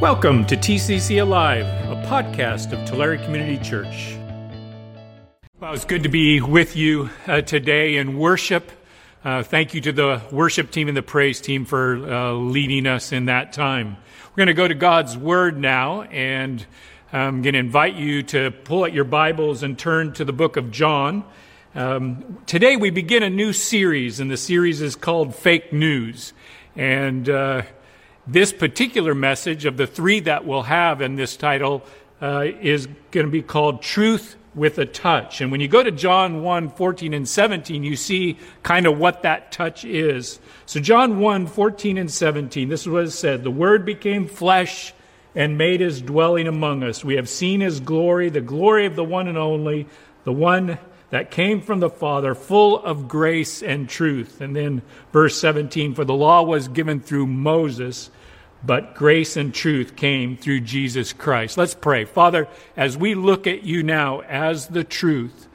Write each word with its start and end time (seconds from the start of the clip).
Welcome 0.00 0.46
to 0.46 0.56
TCC 0.56 1.20
Alive, 1.20 1.66
a 1.66 2.02
podcast 2.06 2.72
of 2.72 2.88
Tulare 2.88 3.18
Community 3.18 3.62
Church. 3.62 4.16
Well, 5.60 5.74
it's 5.74 5.84
good 5.84 6.04
to 6.04 6.08
be 6.08 6.40
with 6.40 6.74
you 6.74 7.10
uh, 7.26 7.42
today 7.42 7.96
in 7.96 8.16
worship. 8.16 8.72
Uh, 9.22 9.42
thank 9.42 9.74
you 9.74 9.82
to 9.82 9.92
the 9.92 10.22
worship 10.32 10.70
team 10.70 10.88
and 10.88 10.96
the 10.96 11.02
praise 11.02 11.42
team 11.42 11.66
for 11.66 11.96
uh, 12.10 12.32
leading 12.32 12.86
us 12.86 13.12
in 13.12 13.26
that 13.26 13.52
time. 13.52 13.98
We're 14.30 14.36
going 14.36 14.46
to 14.46 14.54
go 14.54 14.66
to 14.66 14.74
God's 14.74 15.18
Word 15.18 15.58
now, 15.58 16.04
and 16.04 16.64
I'm 17.12 17.42
going 17.42 17.52
to 17.52 17.60
invite 17.60 17.94
you 17.94 18.22
to 18.22 18.52
pull 18.52 18.84
out 18.84 18.94
your 18.94 19.04
Bibles 19.04 19.62
and 19.62 19.78
turn 19.78 20.14
to 20.14 20.24
the 20.24 20.32
book 20.32 20.56
of 20.56 20.70
John. 20.70 21.24
Um, 21.74 22.38
today 22.46 22.76
we 22.76 22.88
begin 22.88 23.22
a 23.22 23.28
new 23.28 23.52
series, 23.52 24.18
and 24.18 24.30
the 24.30 24.38
series 24.38 24.80
is 24.80 24.96
called 24.96 25.34
Fake 25.34 25.74
News. 25.74 26.32
And 26.74 27.28
uh, 27.28 27.62
this 28.32 28.52
particular 28.52 29.14
message 29.14 29.64
of 29.64 29.76
the 29.76 29.86
three 29.86 30.20
that 30.20 30.44
we'll 30.44 30.62
have 30.62 31.00
in 31.00 31.16
this 31.16 31.36
title 31.36 31.82
uh, 32.22 32.46
is 32.60 32.86
going 33.10 33.26
to 33.26 33.30
be 33.30 33.42
called 33.42 33.82
Truth 33.82 34.36
with 34.54 34.78
a 34.78 34.86
Touch. 34.86 35.40
And 35.40 35.50
when 35.50 35.60
you 35.60 35.68
go 35.68 35.82
to 35.82 35.90
John 35.90 36.42
1 36.42 36.70
14 36.70 37.14
and 37.14 37.28
17, 37.28 37.82
you 37.82 37.96
see 37.96 38.38
kind 38.62 38.86
of 38.86 38.98
what 38.98 39.22
that 39.22 39.50
touch 39.50 39.84
is. 39.84 40.38
So, 40.66 40.80
John 40.80 41.18
1 41.18 41.46
14 41.46 41.98
and 41.98 42.10
17, 42.10 42.68
this 42.68 42.82
is 42.82 42.88
what 42.88 43.04
it 43.04 43.10
said 43.10 43.42
The 43.42 43.50
Word 43.50 43.84
became 43.84 44.26
flesh 44.26 44.92
and 45.34 45.58
made 45.58 45.80
his 45.80 46.00
dwelling 46.02 46.46
among 46.46 46.82
us. 46.82 47.04
We 47.04 47.16
have 47.16 47.28
seen 47.28 47.60
his 47.60 47.80
glory, 47.80 48.28
the 48.28 48.40
glory 48.40 48.86
of 48.86 48.96
the 48.96 49.04
one 49.04 49.28
and 49.28 49.38
only, 49.38 49.86
the 50.24 50.32
one 50.32 50.78
that 51.10 51.30
came 51.30 51.60
from 51.60 51.80
the 51.80 51.90
Father, 51.90 52.34
full 52.34 52.78
of 52.78 53.08
grace 53.08 53.62
and 53.62 53.88
truth. 53.88 54.40
And 54.40 54.54
then 54.54 54.82
verse 55.12 55.36
17 55.38 55.94
For 55.94 56.04
the 56.04 56.14
law 56.14 56.42
was 56.42 56.68
given 56.68 57.00
through 57.00 57.26
Moses 57.26 58.10
but 58.64 58.94
grace 58.94 59.36
and 59.36 59.54
truth 59.54 59.96
came 59.96 60.36
through 60.36 60.60
Jesus 60.60 61.12
Christ. 61.12 61.56
Let's 61.56 61.74
pray. 61.74 62.04
Father, 62.04 62.48
as 62.76 62.96
we 62.96 63.14
look 63.14 63.46
at 63.46 63.62
you 63.62 63.82
now 63.82 64.20
as 64.20 64.68
the 64.68 64.84
truth 64.84 65.48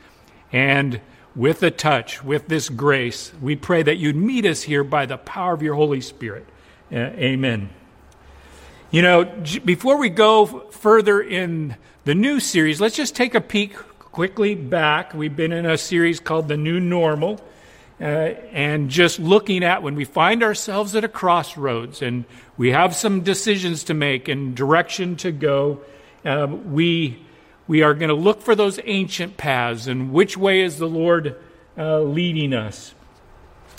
and 0.51 0.99
with 1.35 1.61
a 1.63 1.71
touch, 1.71 2.23
with 2.23 2.47
this 2.47 2.69
grace, 2.69 3.31
we 3.41 3.55
pray 3.55 3.83
that 3.83 3.97
you'd 3.97 4.15
meet 4.15 4.45
us 4.45 4.63
here 4.63 4.83
by 4.83 5.05
the 5.05 5.17
power 5.17 5.53
of 5.53 5.61
your 5.61 5.75
Holy 5.75 6.01
Spirit. 6.01 6.47
Uh, 6.91 6.97
amen. 6.97 7.69
You 8.89 9.01
know, 9.01 9.25
before 9.65 9.97
we 9.97 10.09
go 10.09 10.69
further 10.71 11.21
in 11.21 11.75
the 12.05 12.15
new 12.15 12.39
series, 12.39 12.79
let's 12.79 12.95
just 12.95 13.15
take 13.15 13.35
a 13.35 13.41
peek 13.41 13.75
quickly 13.75 14.55
back. 14.55 15.13
We've 15.13 15.35
been 15.35 15.51
in 15.51 15.65
a 15.65 15.77
series 15.77 16.19
called 16.19 16.47
The 16.47 16.57
New 16.57 16.79
Normal. 16.79 17.41
Uh, 17.99 18.03
and 18.51 18.89
just 18.89 19.19
looking 19.19 19.63
at 19.63 19.81
when 19.81 19.95
we 19.95 20.03
find 20.03 20.43
ourselves 20.43 20.95
at 20.95 21.05
a 21.05 21.07
crossroads 21.07 22.01
and 22.01 22.25
we 22.57 22.71
have 22.71 22.95
some 22.95 23.21
decisions 23.21 23.83
to 23.85 23.93
make 23.93 24.27
and 24.27 24.55
direction 24.55 25.15
to 25.17 25.31
go, 25.31 25.81
um, 26.23 26.73
we, 26.73 27.23
we 27.67 27.81
are 27.81 27.93
going 27.93 28.09
to 28.09 28.15
look 28.15 28.41
for 28.41 28.55
those 28.55 28.79
ancient 28.83 29.37
paths 29.37 29.87
and 29.87 30.11
which 30.11 30.37
way 30.37 30.61
is 30.61 30.77
the 30.77 30.87
Lord 30.87 31.35
uh, 31.77 31.99
leading 31.99 32.53
us. 32.53 32.93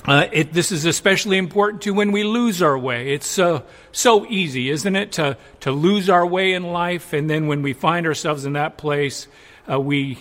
Uh, 0.04 0.26
it, 0.30 0.52
this 0.52 0.70
is 0.70 0.84
especially 0.84 1.36
important 1.36 1.82
to 1.82 1.90
when 1.92 2.12
we 2.12 2.22
lose 2.22 2.62
our 2.62 2.78
way. 2.78 3.12
It's 3.12 3.38
uh, 3.38 3.62
so 3.90 4.24
easy, 4.26 4.70
isn't 4.70 4.94
it, 4.94 5.12
to, 5.12 5.36
to 5.60 5.72
lose 5.72 6.08
our 6.08 6.24
way 6.24 6.52
in 6.52 6.62
life, 6.62 7.12
and 7.12 7.28
then 7.28 7.48
when 7.48 7.62
we 7.62 7.72
find 7.72 8.06
ourselves 8.06 8.44
in 8.44 8.52
that 8.52 8.76
place, 8.76 9.26
uh, 9.68 9.80
we 9.80 10.18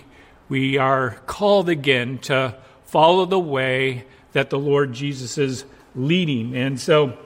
we 0.47 0.77
are 0.77 1.11
called 1.25 1.69
again 1.69 2.19
to 2.19 2.55
follow 2.85 3.25
the 3.25 3.39
way 3.39 4.05
that 4.33 4.49
the 4.49 4.59
Lord 4.59 4.93
Jesus 4.93 5.37
is 5.37 5.65
leading. 5.95 6.55
And 6.55 6.79
so 6.79 7.17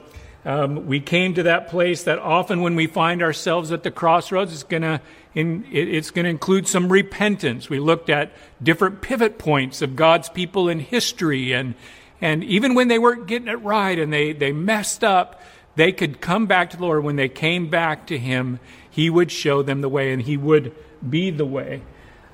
um, 0.44 0.86
we 0.86 1.00
came 1.00 1.34
to 1.34 1.42
that 1.44 1.68
place 1.68 2.04
that 2.04 2.18
often 2.18 2.62
when 2.62 2.74
we 2.74 2.86
find 2.86 3.22
ourselves 3.22 3.72
at 3.72 3.82
the 3.82 3.90
crossroads, 3.90 4.52
it's 4.52 4.62
going 4.62 4.82
to 4.82 5.00
it's 5.32 6.10
going 6.10 6.24
to 6.24 6.30
include 6.30 6.66
some 6.66 6.90
repentance. 6.90 7.70
We 7.70 7.78
looked 7.78 8.10
at 8.10 8.32
different 8.60 9.00
pivot 9.00 9.38
points 9.38 9.80
of 9.80 9.94
God's 9.94 10.28
people 10.28 10.68
in 10.68 10.80
history, 10.80 11.52
and 11.52 11.74
and 12.20 12.42
even 12.42 12.74
when 12.74 12.88
they 12.88 12.98
weren't 12.98 13.26
getting 13.26 13.48
it 13.48 13.60
right 13.62 13.98
and 13.98 14.12
they 14.12 14.32
they 14.32 14.52
messed 14.52 15.04
up, 15.04 15.40
they 15.76 15.92
could 15.92 16.20
come 16.20 16.46
back 16.46 16.70
to 16.70 16.76
the 16.76 16.82
Lord. 16.82 17.04
When 17.04 17.16
they 17.16 17.28
came 17.28 17.68
back 17.68 18.06
to 18.06 18.18
Him, 18.18 18.60
He 18.90 19.10
would 19.10 19.30
show 19.30 19.62
them 19.62 19.82
the 19.82 19.88
way, 19.88 20.12
and 20.12 20.22
He 20.22 20.36
would 20.36 20.74
be 21.08 21.30
the 21.30 21.46
way. 21.46 21.82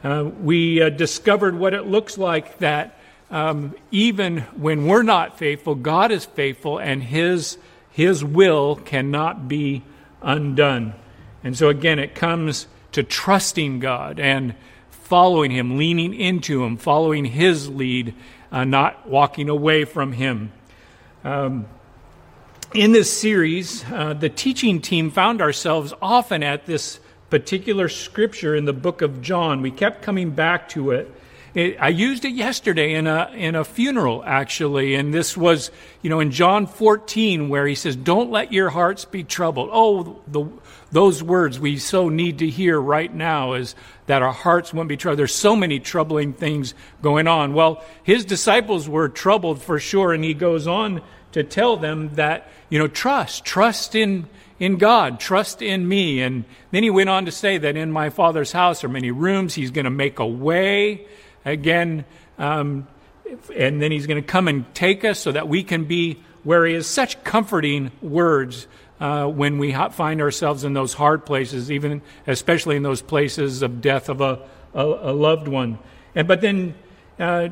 Uh, 0.04 0.30
we 0.40 0.80
uh, 0.80 0.90
discovered 0.90 1.58
what 1.58 1.74
it 1.74 1.86
looks 1.86 2.16
like 2.16 2.58
that 2.58 2.98
um, 3.30 3.74
even 3.90 4.42
when 4.56 4.86
we're 4.86 5.02
not 5.02 5.36
faithful, 5.38 5.74
God 5.74 6.12
is 6.12 6.24
faithful, 6.24 6.78
and 6.78 7.02
His 7.02 7.58
His 7.96 8.22
will 8.22 8.76
cannot 8.76 9.48
be 9.48 9.82
undone. 10.20 10.92
And 11.42 11.56
so 11.56 11.70
again, 11.70 11.98
it 11.98 12.14
comes 12.14 12.66
to 12.92 13.02
trusting 13.02 13.80
God 13.80 14.20
and 14.20 14.54
following 14.90 15.50
Him, 15.50 15.78
leaning 15.78 16.12
into 16.12 16.62
Him, 16.62 16.76
following 16.76 17.24
His 17.24 17.70
lead, 17.70 18.12
uh, 18.52 18.64
not 18.64 19.08
walking 19.08 19.48
away 19.48 19.86
from 19.86 20.12
Him. 20.12 20.52
Um, 21.24 21.64
in 22.74 22.92
this 22.92 23.10
series, 23.10 23.82
uh, 23.90 24.12
the 24.12 24.28
teaching 24.28 24.82
team 24.82 25.10
found 25.10 25.40
ourselves 25.40 25.94
often 26.02 26.42
at 26.42 26.66
this 26.66 27.00
particular 27.30 27.88
scripture 27.88 28.54
in 28.54 28.66
the 28.66 28.74
book 28.74 29.00
of 29.00 29.22
John. 29.22 29.62
We 29.62 29.70
kept 29.70 30.02
coming 30.02 30.32
back 30.32 30.68
to 30.70 30.90
it 30.90 31.10
it, 31.56 31.78
I 31.80 31.88
used 31.88 32.26
it 32.26 32.34
yesterday 32.34 32.92
in 32.92 33.06
a, 33.06 33.30
in 33.34 33.54
a 33.54 33.64
funeral, 33.64 34.22
actually, 34.26 34.94
and 34.94 35.14
this 35.14 35.38
was, 35.38 35.70
you 36.02 36.10
know, 36.10 36.20
in 36.20 36.30
John 36.30 36.66
14, 36.66 37.48
where 37.48 37.66
he 37.66 37.74
says, 37.74 37.96
Don't 37.96 38.30
let 38.30 38.52
your 38.52 38.68
hearts 38.68 39.06
be 39.06 39.24
troubled. 39.24 39.70
Oh, 39.72 40.20
the, 40.28 40.44
those 40.92 41.22
words 41.22 41.58
we 41.58 41.78
so 41.78 42.10
need 42.10 42.40
to 42.40 42.48
hear 42.50 42.78
right 42.78 43.12
now 43.12 43.54
is 43.54 43.74
that 44.04 44.20
our 44.20 44.34
hearts 44.34 44.74
won't 44.74 44.90
be 44.90 44.98
troubled. 44.98 45.18
There's 45.18 45.34
so 45.34 45.56
many 45.56 45.80
troubling 45.80 46.34
things 46.34 46.74
going 47.00 47.26
on. 47.26 47.54
Well, 47.54 47.82
his 48.02 48.26
disciples 48.26 48.86
were 48.86 49.08
troubled 49.08 49.62
for 49.62 49.80
sure, 49.80 50.12
and 50.12 50.22
he 50.22 50.34
goes 50.34 50.66
on 50.66 51.00
to 51.32 51.42
tell 51.42 51.78
them 51.78 52.14
that, 52.16 52.50
you 52.68 52.78
know, 52.78 52.86
trust, 52.86 53.46
trust 53.46 53.94
in, 53.94 54.28
in 54.58 54.76
God, 54.76 55.20
trust 55.20 55.62
in 55.62 55.88
me. 55.88 56.20
And 56.20 56.44
then 56.70 56.82
he 56.82 56.90
went 56.90 57.08
on 57.08 57.24
to 57.24 57.32
say 57.32 57.56
that 57.56 57.78
in 57.78 57.90
my 57.90 58.10
Father's 58.10 58.52
house 58.52 58.84
are 58.84 58.90
many 58.90 59.10
rooms. 59.10 59.54
He's 59.54 59.70
going 59.70 59.86
to 59.86 59.90
make 59.90 60.18
a 60.18 60.26
way 60.26 61.06
again. 61.46 62.04
Um, 62.38 62.86
and 63.56 63.80
then 63.80 63.90
he's 63.90 64.06
going 64.06 64.22
to 64.22 64.26
come 64.26 64.48
and 64.48 64.72
take 64.74 65.04
us 65.04 65.18
so 65.18 65.32
that 65.32 65.48
we 65.48 65.62
can 65.62 65.84
be 65.84 66.18
where 66.44 66.66
he 66.66 66.74
is. 66.74 66.86
Such 66.86 67.22
comforting 67.24 67.90
words 68.02 68.66
uh, 69.00 69.26
when 69.26 69.58
we 69.58 69.72
find 69.72 70.20
ourselves 70.20 70.64
in 70.64 70.74
those 70.74 70.94
hard 70.94 71.26
places, 71.26 71.70
even 71.70 72.02
especially 72.26 72.76
in 72.76 72.82
those 72.82 73.02
places 73.02 73.62
of 73.62 73.80
death 73.80 74.08
of 74.08 74.20
a, 74.20 74.40
a, 74.74 74.84
a 74.84 75.12
loved 75.12 75.48
one. 75.48 75.78
And 76.14 76.28
but 76.28 76.40
then 76.40 76.74
uh, 77.18 77.48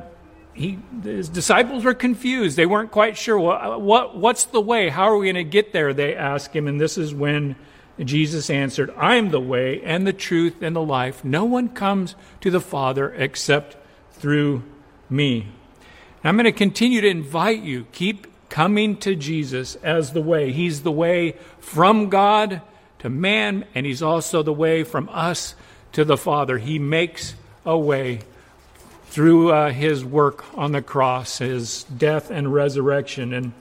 he, 0.52 0.78
his 1.02 1.28
disciples 1.28 1.84
were 1.84 1.94
confused. 1.94 2.56
They 2.56 2.66
weren't 2.66 2.92
quite 2.92 3.16
sure 3.16 3.38
what, 3.38 3.80
what 3.80 4.16
what's 4.16 4.44
the 4.44 4.60
way. 4.60 4.88
How 4.88 5.04
are 5.04 5.18
we 5.18 5.26
going 5.26 5.34
to 5.34 5.44
get 5.44 5.72
there? 5.72 5.92
They 5.92 6.14
asked 6.14 6.54
him, 6.54 6.68
and 6.68 6.80
this 6.80 6.96
is 6.96 7.12
when 7.14 7.56
Jesus 7.98 8.48
answered, 8.48 8.92
"I 8.96 9.16
am 9.16 9.30
the 9.30 9.40
way 9.40 9.82
and 9.82 10.06
the 10.06 10.12
truth 10.12 10.62
and 10.62 10.74
the 10.74 10.82
life. 10.82 11.24
No 11.24 11.44
one 11.44 11.68
comes 11.68 12.14
to 12.40 12.50
the 12.50 12.60
Father 12.60 13.12
except." 13.12 13.76
Through 14.24 14.62
me. 15.10 15.42
And 15.42 16.30
I'm 16.30 16.36
going 16.36 16.46
to 16.46 16.52
continue 16.52 17.02
to 17.02 17.06
invite 17.06 17.62
you, 17.62 17.86
keep 17.92 18.26
coming 18.48 18.96
to 18.96 19.14
Jesus 19.14 19.74
as 19.82 20.14
the 20.14 20.22
way. 20.22 20.50
He's 20.50 20.82
the 20.82 20.90
way 20.90 21.32
from 21.58 22.08
God 22.08 22.62
to 23.00 23.10
man, 23.10 23.66
and 23.74 23.84
He's 23.84 24.02
also 24.02 24.42
the 24.42 24.50
way 24.50 24.82
from 24.82 25.10
us 25.10 25.54
to 25.92 26.06
the 26.06 26.16
Father. 26.16 26.56
He 26.56 26.78
makes 26.78 27.34
a 27.66 27.76
way 27.76 28.20
through 29.08 29.52
uh, 29.52 29.70
His 29.72 30.02
work 30.02 30.56
on 30.56 30.72
the 30.72 30.80
cross, 30.80 31.36
His 31.36 31.84
death 31.84 32.30
and 32.30 32.50
resurrection. 32.50 33.34
And 33.34 33.52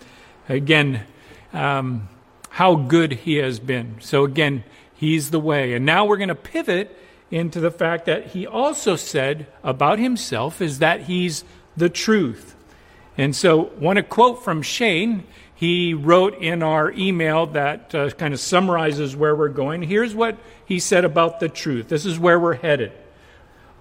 again, 0.47 1.03
um, 1.51 2.07
how 2.47 2.75
good 2.75 3.11
He 3.11 3.35
has 3.35 3.59
been. 3.59 3.97
So 3.99 4.23
again, 4.23 4.63
He's 4.95 5.29
the 5.29 5.41
way. 5.41 5.73
And 5.73 5.85
now 5.85 6.05
we're 6.05 6.15
going 6.15 6.29
to 6.29 6.35
pivot 6.35 6.97
into 7.33 7.59
the 7.59 7.71
fact 7.71 8.05
that 8.05 8.27
he 8.27 8.45
also 8.45 8.95
said 8.95 9.47
about 9.63 9.97
himself 9.97 10.61
is 10.61 10.79
that 10.79 11.01
he's 11.01 11.43
the 11.75 11.89
truth. 11.89 12.55
And 13.17 13.35
so, 13.35 13.71
want 13.79 13.97
to 13.97 14.03
quote 14.03 14.43
from 14.43 14.61
Shane. 14.61 15.23
He 15.55 15.95
wrote 15.95 16.39
in 16.39 16.61
our 16.61 16.91
email 16.91 17.47
that 17.47 17.95
uh, 17.95 18.11
kind 18.11 18.33
of 18.35 18.39
summarizes 18.39 19.15
where 19.15 19.35
we're 19.35 19.49
going. 19.49 19.81
Here's 19.81 20.13
what 20.13 20.37
he 20.65 20.79
said 20.79 21.05
about 21.05 21.39
the 21.39 21.49
truth. 21.49 21.89
This 21.89 22.05
is 22.05 22.19
where 22.19 22.39
we're 22.39 22.55
headed. 22.55 22.91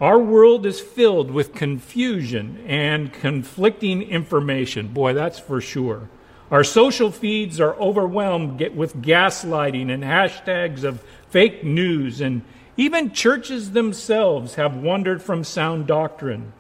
Our 0.00 0.18
world 0.18 0.64
is 0.64 0.80
filled 0.80 1.30
with 1.30 1.54
confusion 1.54 2.64
and 2.66 3.12
conflicting 3.12 4.02
information. 4.02 4.88
Boy, 4.88 5.12
that's 5.12 5.38
for 5.38 5.60
sure. 5.60 6.08
Our 6.50 6.64
social 6.64 7.10
feeds 7.10 7.60
are 7.60 7.74
overwhelmed 7.74 8.60
with 8.74 8.96
gaslighting 8.96 9.90
and 9.90 10.02
hashtags 10.02 10.84
of 10.84 11.02
fake 11.30 11.64
news 11.64 12.20
and 12.20 12.42
even 12.76 13.12
churches 13.12 13.72
themselves 13.72 14.54
have 14.54 14.76
wandered 14.76 15.22
from 15.22 15.44
sound 15.44 15.86
doctrine. 15.86 16.52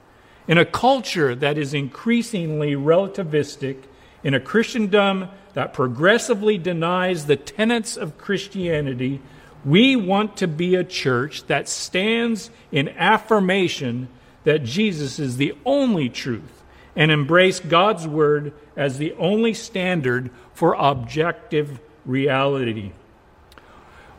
In 0.46 0.58
a 0.58 0.64
culture 0.64 1.34
that 1.34 1.56
is 1.56 1.72
increasingly 1.72 2.72
relativistic, 2.72 3.84
in 4.24 4.34
a 4.34 4.40
Christendom 4.40 5.28
that 5.54 5.72
progressively 5.72 6.58
denies 6.58 7.26
the 7.26 7.36
tenets 7.36 7.96
of 7.96 8.18
Christianity. 8.18 9.20
We 9.64 9.96
want 9.96 10.36
to 10.38 10.48
be 10.48 10.74
a 10.74 10.84
church 10.84 11.46
that 11.46 11.68
stands 11.68 12.50
in 12.70 12.88
affirmation 12.90 14.08
that 14.44 14.64
Jesus 14.64 15.18
is 15.18 15.36
the 15.36 15.54
only 15.64 16.08
truth 16.08 16.62
and 16.96 17.10
embrace 17.10 17.60
God's 17.60 18.06
Word 18.06 18.52
as 18.76 18.98
the 18.98 19.12
only 19.14 19.54
standard 19.54 20.30
for 20.52 20.74
objective 20.74 21.80
reality. 22.04 22.92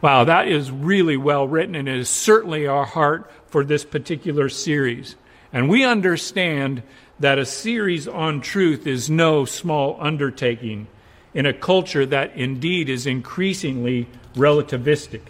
Wow, 0.04 0.26
that 0.26 0.50
is 0.50 0.70
really 0.70 1.16
well 1.16 1.48
written, 1.48 1.76
and 1.76 1.88
it 1.88 1.98
is 1.98 2.10
certainly 2.10 2.68
our 2.68 2.84
heart 2.84 3.32
for 3.46 3.64
this 3.64 3.86
particular 3.86 4.50
series. 4.50 5.16
And 5.54 5.70
we 5.70 5.86
understand 5.86 6.84
that 7.22 7.40
a 7.40 7.46
series 7.46 8.06
on 8.06 8.42
truth 8.42 8.86
is 8.86 9.10
no 9.10 9.46
small 9.46 9.96
undertaking 10.02 10.88
in 11.34 11.46
a 11.46 11.54
culture 11.54 12.06
that 12.06 12.36
indeed 12.36 12.90
is 12.90 13.08
increasingly 13.08 14.10
relativistic. 14.36 15.22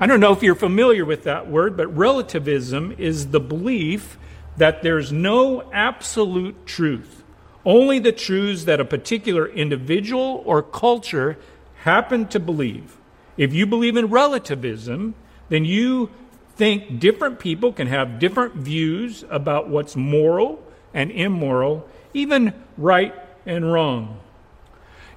I 0.00 0.06
don't 0.06 0.20
know 0.20 0.32
if 0.32 0.42
you're 0.42 0.54
familiar 0.54 1.04
with 1.04 1.24
that 1.24 1.50
word, 1.50 1.76
but 1.76 1.94
relativism 1.94 2.94
is 2.96 3.26
the 3.26 3.40
belief 3.40 4.16
that 4.56 4.82
there's 4.82 5.12
no 5.12 5.70
absolute 5.70 6.64
truth, 6.64 7.24
only 7.62 7.98
the 7.98 8.12
truths 8.12 8.64
that 8.64 8.80
a 8.80 8.86
particular 8.86 9.46
individual 9.46 10.42
or 10.46 10.62
culture 10.62 11.36
happen 11.82 12.26
to 12.28 12.40
believe. 12.40 12.97
If 13.38 13.54
you 13.54 13.64
believe 13.64 13.96
in 13.96 14.06
relativism, 14.06 15.14
then 15.48 15.64
you 15.64 16.10
think 16.56 16.98
different 16.98 17.38
people 17.38 17.72
can 17.72 17.86
have 17.86 18.18
different 18.18 18.54
views 18.54 19.24
about 19.30 19.68
what's 19.68 19.94
moral 19.94 20.62
and 20.92 21.10
immoral, 21.12 21.88
even 22.12 22.52
right 22.76 23.14
and 23.46 23.72
wrong. 23.72 24.18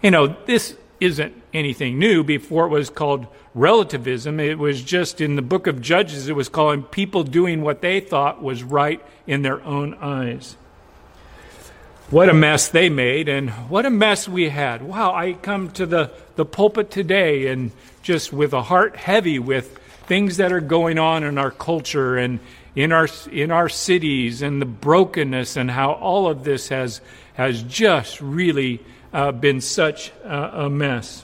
You 0.04 0.12
know, 0.12 0.36
this 0.46 0.78
isn't 1.00 1.34
anything 1.52 1.98
new. 1.98 2.24
Before 2.24 2.68
it 2.68 2.70
was 2.70 2.92
called 2.92 3.26
relativism, 3.56 4.40
it 4.40 4.60
was 4.60 4.84
just 4.84 5.20
in 5.20 5.36
the 5.36 5.42
book 5.42 5.66
of 5.66 5.82
Judges, 5.82 6.30
it 6.30 6.36
was 6.36 6.48
calling 6.48 6.84
people 6.84 7.24
doing 7.24 7.64
what 7.64 7.82
they 7.82 8.00
thought 8.00 8.42
was 8.42 8.62
right 8.62 9.04
in 9.26 9.42
their 9.42 9.64
own 9.64 9.96
eyes. 9.96 10.56
What 12.12 12.28
a 12.28 12.34
mess 12.34 12.68
they 12.68 12.90
made, 12.90 13.30
and 13.30 13.52
what 13.70 13.86
a 13.86 13.90
mess 13.90 14.28
we 14.28 14.50
had. 14.50 14.82
Wow, 14.82 15.16
I 15.16 15.32
come 15.32 15.72
to 15.72 15.86
the, 15.86 16.12
the 16.36 16.44
pulpit 16.44 16.92
today 16.92 17.48
and 17.48 17.72
just 18.04 18.34
with 18.34 18.52
a 18.52 18.64
heart 18.64 18.98
heavy 18.98 19.40
with 19.40 19.80
things 20.08 20.36
that 20.36 20.52
are 20.52 20.60
going 20.60 21.00
on 21.00 21.24
in 21.24 21.38
our 21.38 21.52
culture 21.52 22.18
and 22.18 22.42
in 22.76 22.92
our 22.92 23.08
in 23.32 23.50
our 23.50 23.70
cities 23.70 24.42
and 24.42 24.62
the 24.62 24.66
brokenness 24.66 25.56
and 25.56 25.72
how 25.72 25.94
all 25.94 26.28
of 26.28 26.44
this 26.44 26.68
has 26.68 27.00
has 27.36 27.64
just 27.64 28.20
really 28.20 28.82
uh, 29.14 29.32
been 29.32 29.62
such 29.62 30.12
a, 30.26 30.66
a, 30.66 30.70
mess. 30.70 31.24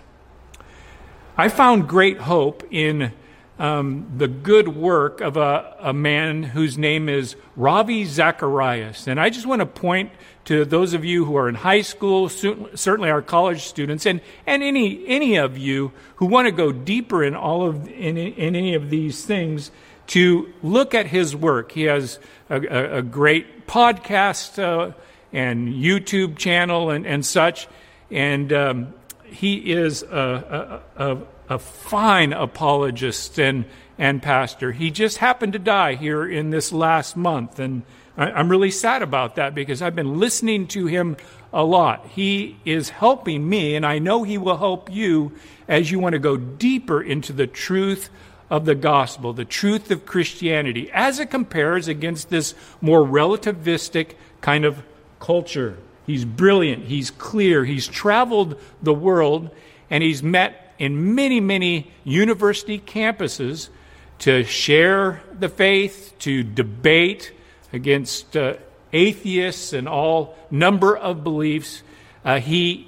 I 1.36 1.50
found 1.50 1.90
great 1.90 2.18
hope 2.18 2.64
in 2.72 3.12
um, 3.60 4.12
the 4.18 4.28
good 4.28 4.70
work 4.70 5.22
of 5.22 5.38
a, 5.38 5.76
a 5.80 5.94
man 5.94 6.44
whose 6.44 6.78
name 6.78 7.10
is 7.10 7.36
Ravi 7.56 8.06
Zacharias, 8.06 9.08
and 9.08 9.20
I 9.20 9.30
just 9.30 9.46
want 9.46 9.62
to 9.62 9.66
point 9.66 10.12
to 10.46 10.64
those 10.64 10.94
of 10.94 11.04
you 11.04 11.26
who 11.26 11.36
are 11.36 11.50
in 11.50 11.56
high 11.56 11.82
school, 11.82 12.30
certainly 12.30 13.10
our 13.10 13.22
college 13.22 13.64
students, 13.64 14.06
and, 14.06 14.22
and 14.46 14.64
any, 14.64 15.06
any 15.08 15.36
of 15.36 15.58
you 15.58 15.92
who 16.18 16.26
want 16.26 16.48
to 16.48 16.52
go 16.52 16.72
deeper 16.72 17.24
in 17.24 17.36
all 17.36 17.68
of 17.68 17.88
in, 17.90 18.18
in 18.18 18.56
any 18.56 18.74
of 18.74 18.90
these 18.90 19.26
things, 19.26 19.72
to 20.08 20.54
look 20.64 20.94
at 20.94 21.08
his 21.08 21.36
work. 21.36 21.72
He 21.72 21.84
has 21.84 22.20
a, 22.50 22.62
a, 22.62 22.98
a 23.00 23.02
great 23.02 23.68
podcast 23.68 24.58
uh, 24.58 24.94
and 25.34 25.68
YouTube 25.68 26.38
channel 26.38 26.92
and, 26.92 27.06
and 27.06 27.26
such, 27.26 27.68
and 28.10 28.54
um, 28.54 28.94
he 29.26 29.72
is 29.74 30.04
a, 30.04 30.82
a, 30.96 31.18
a 31.50 31.60
fine 31.60 32.34
apologist 32.34 33.40
and, 33.40 33.66
and 33.98 34.22
pastor. 34.22 34.72
He 34.72 34.92
just 34.92 35.18
happened 35.18 35.54
to 35.54 35.60
die 35.60 35.96
here 35.96 36.26
in 36.26 36.50
this 36.50 36.72
last 36.72 37.16
month, 37.16 37.60
and 37.60 37.84
I'm 38.18 38.50
really 38.50 38.72
sad 38.72 39.02
about 39.02 39.36
that 39.36 39.54
because 39.54 39.82
I've 39.82 39.96
been 39.96 40.20
listening 40.20 40.68
to 40.70 40.88
him 40.88 41.18
a 41.54 41.64
lot. 41.64 42.08
He 42.08 42.58
is 42.66 42.90
helping 42.90 43.48
me, 43.48 43.76
and 43.76 43.86
I 43.86 44.00
know 44.00 44.24
he 44.24 44.38
will 44.38 44.58
help 44.58 44.92
you 44.92 45.34
as 45.68 45.92
you 45.92 46.00
want 46.00 46.14
to 46.14 46.20
go 46.20 46.36
deeper 46.36 47.02
into 47.02 47.32
the 47.32 47.48
truth 47.48 48.10
of 48.50 48.66
the 48.66 48.76
gospel, 48.76 49.34
the 49.34 49.46
truth 49.46 49.92
of 49.92 50.06
Christianity, 50.06 50.90
as 50.92 51.20
it 51.20 51.30
compares 51.30 51.88
against 51.88 52.30
this 52.30 52.56
more 52.82 53.02
relativistic 53.02 54.14
kind 54.42 54.66
of 54.66 54.82
culture. 55.20 55.78
He's 56.06 56.26
brilliant, 56.26 56.86
he's 56.86 57.12
clear, 57.12 57.66
he's 57.66 57.88
traveled 57.88 58.60
the 58.82 58.94
world, 58.94 59.50
and 59.90 60.02
he's 60.02 60.24
met 60.24 60.67
in 60.80 61.16
many, 61.16 61.40
many 61.40 61.92
university 62.04 62.80
campuses 62.80 63.70
to 64.20 64.44
share 64.44 65.22
the 65.38 65.50
faith, 65.50 66.14
to 66.20 66.44
debate 66.44 67.32
against 67.74 68.36
uh, 68.36 68.56
atheists 68.94 69.74
and 69.74 69.88
all 69.88 70.36
number 70.50 70.96
of 70.96 71.24
beliefs. 71.24 71.84
Uh, 72.24 72.40
he, 72.40 72.88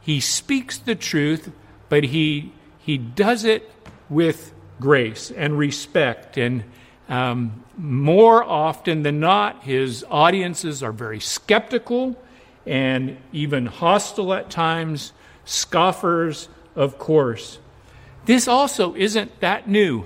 he 0.00 0.20
speaks 0.20 0.78
the 0.78 0.94
truth, 0.94 1.50
but 1.88 2.04
he, 2.04 2.52
he 2.78 2.96
does 2.98 3.44
it 3.44 3.70
with 4.08 4.52
grace 4.80 5.30
and 5.30 5.58
respect. 5.58 6.36
And 6.36 6.64
um, 7.08 7.64
more 7.76 8.42
often 8.42 9.02
than 9.02 9.20
not, 9.20 9.64
his 9.64 10.04
audiences 10.10 10.82
are 10.82 10.92
very 10.92 11.20
skeptical 11.20 12.16
and 12.66 13.16
even 13.32 13.66
hostile 13.66 14.32
at 14.32 14.50
times, 14.50 15.12
scoffers, 15.44 16.48
of 16.76 16.98
course. 16.98 17.58
This 18.26 18.46
also 18.48 18.94
isn't 18.94 19.40
that 19.40 19.68
new. 19.68 20.04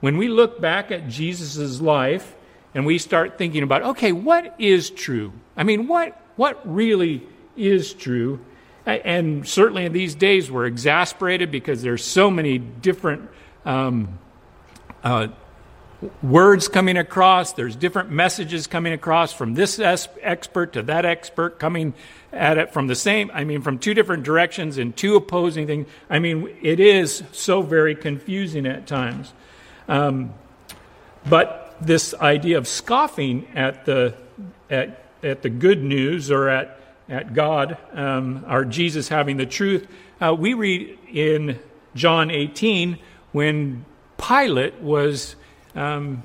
When 0.00 0.16
we 0.16 0.28
look 0.28 0.60
back 0.60 0.90
at 0.90 1.08
Jesus' 1.08 1.80
life, 1.80 2.34
and 2.74 2.86
we 2.86 2.98
start 2.98 3.38
thinking 3.38 3.62
about, 3.62 3.82
okay, 3.82 4.12
what 4.12 4.54
is 4.58 4.90
true? 4.90 5.32
I 5.56 5.64
mean, 5.64 5.88
what, 5.88 6.20
what 6.36 6.60
really 6.64 7.26
is 7.56 7.92
true? 7.92 8.40
And 8.86 9.46
certainly 9.46 9.84
in 9.84 9.92
these 9.92 10.14
days, 10.14 10.50
we're 10.50 10.66
exasperated 10.66 11.50
because 11.50 11.82
there's 11.82 12.04
so 12.04 12.30
many 12.30 12.58
different 12.58 13.28
um, 13.64 14.18
uh, 15.02 15.28
words 16.22 16.68
coming 16.68 16.96
across. 16.96 17.52
There's 17.52 17.76
different 17.76 18.10
messages 18.10 18.66
coming 18.66 18.92
across 18.92 19.32
from 19.32 19.54
this 19.54 19.78
expert 19.80 20.74
to 20.74 20.82
that 20.82 21.04
expert 21.04 21.58
coming 21.58 21.94
at 22.32 22.58
it 22.58 22.72
from 22.72 22.86
the 22.86 22.94
same, 22.94 23.30
I 23.32 23.44
mean, 23.44 23.62
from 23.62 23.78
two 23.78 23.94
different 23.94 24.22
directions 24.22 24.78
and 24.78 24.96
two 24.96 25.16
opposing 25.16 25.66
things. 25.66 25.88
I 26.08 26.18
mean, 26.18 26.54
it 26.62 26.78
is 26.78 27.22
so 27.32 27.62
very 27.62 27.94
confusing 27.94 28.66
at 28.66 28.86
times. 28.86 29.32
Um, 29.88 30.34
but 31.28 31.76
this 31.80 32.14
idea 32.14 32.58
of 32.58 32.68
scoffing 32.68 33.48
at 33.54 33.84
the, 33.84 34.14
at, 34.70 35.04
at 35.22 35.42
the 35.42 35.48
good 35.48 35.82
news 35.82 36.30
or 36.30 36.48
at, 36.48 36.80
at 37.08 37.34
God 37.34 37.78
um, 37.92 38.44
or 38.48 38.64
Jesus 38.64 39.08
having 39.08 39.36
the 39.36 39.46
truth, 39.46 39.86
uh, 40.20 40.34
we 40.34 40.54
read 40.54 40.98
in 41.12 41.58
John 41.94 42.30
18 42.30 42.98
when 43.32 43.84
Pilate 44.18 44.80
was, 44.80 45.36
um, 45.74 46.22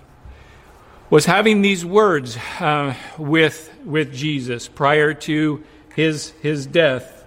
was 1.09 1.25
having 1.25 1.61
these 1.61 1.85
words 1.85 2.37
uh, 2.59 2.95
with, 3.17 3.71
with 3.85 4.13
Jesus 4.13 4.67
prior 4.67 5.13
to 5.13 5.63
his, 5.95 6.31
his 6.41 6.65
death. 6.65 7.25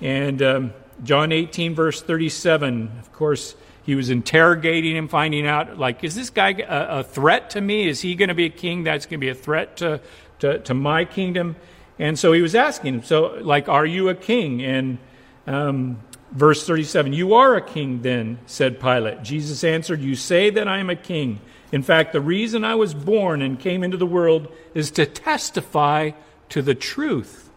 And 0.00 0.42
um, 0.42 0.72
John 1.04 1.32
18, 1.32 1.74
verse 1.74 2.02
37, 2.02 2.90
of 2.98 3.12
course, 3.12 3.54
he 3.84 3.94
was 3.94 4.10
interrogating 4.10 4.96
him, 4.96 5.08
finding 5.08 5.46
out, 5.46 5.78
like, 5.78 6.04
is 6.04 6.14
this 6.14 6.30
guy 6.30 6.50
a, 6.68 7.00
a 7.00 7.04
threat 7.04 7.50
to 7.50 7.60
me? 7.60 7.88
Is 7.88 8.00
he 8.00 8.14
going 8.14 8.28
to 8.28 8.34
be 8.34 8.46
a 8.46 8.50
king 8.50 8.84
that's 8.84 9.06
going 9.06 9.20
to 9.20 9.24
be 9.24 9.30
a 9.30 9.34
threat 9.34 9.76
to, 9.78 10.00
to, 10.40 10.58
to, 10.60 10.74
my 10.74 11.04
kingdom? 11.04 11.56
And 11.98 12.18
so 12.18 12.32
he 12.32 12.42
was 12.42 12.54
asking 12.54 12.94
him, 12.94 13.02
so, 13.02 13.38
like, 13.40 13.68
are 13.68 13.86
you 13.86 14.08
a 14.08 14.14
king? 14.14 14.62
And 14.62 14.98
um, 15.46 15.98
verse 16.32 16.66
37, 16.66 17.12
you 17.12 17.34
are 17.34 17.56
a 17.56 17.62
king 17.62 18.02
then, 18.02 18.38
said 18.46 18.80
Pilate. 18.80 19.22
Jesus 19.22 19.64
answered, 19.64 20.00
You 20.00 20.14
say 20.14 20.50
that 20.50 20.68
I 20.68 20.78
am 20.78 20.90
a 20.90 20.96
king. 20.96 21.40
In 21.72 21.82
fact, 21.82 22.12
the 22.12 22.20
reason 22.20 22.64
I 22.64 22.74
was 22.74 22.94
born 22.94 23.42
and 23.42 23.58
came 23.58 23.82
into 23.82 23.96
the 23.96 24.06
world 24.06 24.52
is 24.74 24.90
to 24.92 25.06
testify 25.06 26.10
to 26.50 26.62
the 26.62 26.74
truth. 26.74 27.50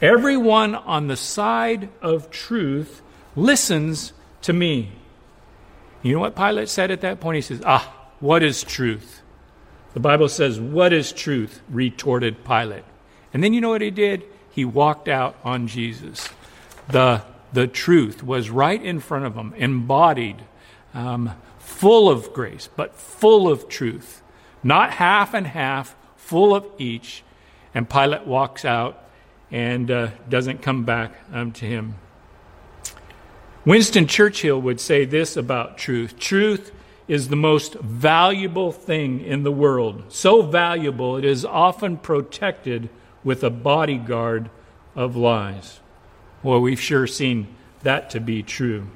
Everyone 0.00 0.74
on 0.74 1.06
the 1.06 1.16
side 1.16 1.88
of 2.00 2.30
truth 2.30 3.02
listens 3.36 4.12
to 4.42 4.52
me. 4.52 4.90
You 6.02 6.14
know 6.14 6.20
what 6.20 6.34
Pilate 6.34 6.68
said 6.68 6.90
at 6.90 7.02
that 7.02 7.20
point? 7.20 7.36
He 7.36 7.42
says, 7.42 7.62
Ah, 7.64 7.94
what 8.18 8.42
is 8.42 8.64
truth? 8.64 9.22
The 9.94 10.00
Bible 10.00 10.28
says, 10.28 10.58
What 10.58 10.92
is 10.92 11.12
truth? 11.12 11.60
retorted 11.70 12.44
Pilate. 12.44 12.84
And 13.32 13.42
then 13.42 13.54
you 13.54 13.60
know 13.60 13.70
what 13.70 13.80
he 13.80 13.90
did? 13.90 14.24
He 14.50 14.64
walked 14.64 15.08
out 15.08 15.36
on 15.44 15.68
Jesus. 15.68 16.28
The, 16.88 17.22
the 17.52 17.66
truth 17.66 18.22
was 18.22 18.50
right 18.50 18.82
in 18.82 19.00
front 19.00 19.24
of 19.24 19.34
him, 19.34 19.54
embodied, 19.56 20.42
um, 20.94 21.32
full 21.58 22.08
of 22.08 22.32
grace, 22.32 22.68
but 22.76 22.94
full 22.94 23.48
of 23.48 23.68
truth. 23.68 24.22
Not 24.62 24.92
half 24.92 25.34
and 25.34 25.46
half, 25.46 25.96
full 26.16 26.54
of 26.54 26.66
each. 26.78 27.22
And 27.74 27.88
Pilate 27.88 28.26
walks 28.26 28.64
out 28.64 29.04
and 29.50 29.90
uh, 29.90 30.08
doesn't 30.28 30.62
come 30.62 30.84
back 30.84 31.12
um, 31.32 31.52
to 31.52 31.64
him. 31.64 31.96
Winston 33.64 34.06
Churchill 34.06 34.60
would 34.60 34.80
say 34.80 35.04
this 35.04 35.36
about 35.36 35.78
truth 35.78 36.18
truth 36.18 36.72
is 37.06 37.28
the 37.28 37.36
most 37.36 37.74
valuable 37.74 38.72
thing 38.72 39.20
in 39.20 39.42
the 39.42 39.52
world. 39.52 40.02
So 40.08 40.42
valuable, 40.42 41.16
it 41.16 41.24
is 41.24 41.44
often 41.44 41.96
protected 41.98 42.88
with 43.22 43.44
a 43.44 43.50
bodyguard 43.50 44.50
of 44.94 45.16
lies. 45.16 45.81
Well, 46.42 46.60
we've 46.60 46.80
sure 46.80 47.06
seen 47.06 47.48
that 47.82 48.10
to 48.10 48.20
be 48.20 48.42
true. 48.42 48.88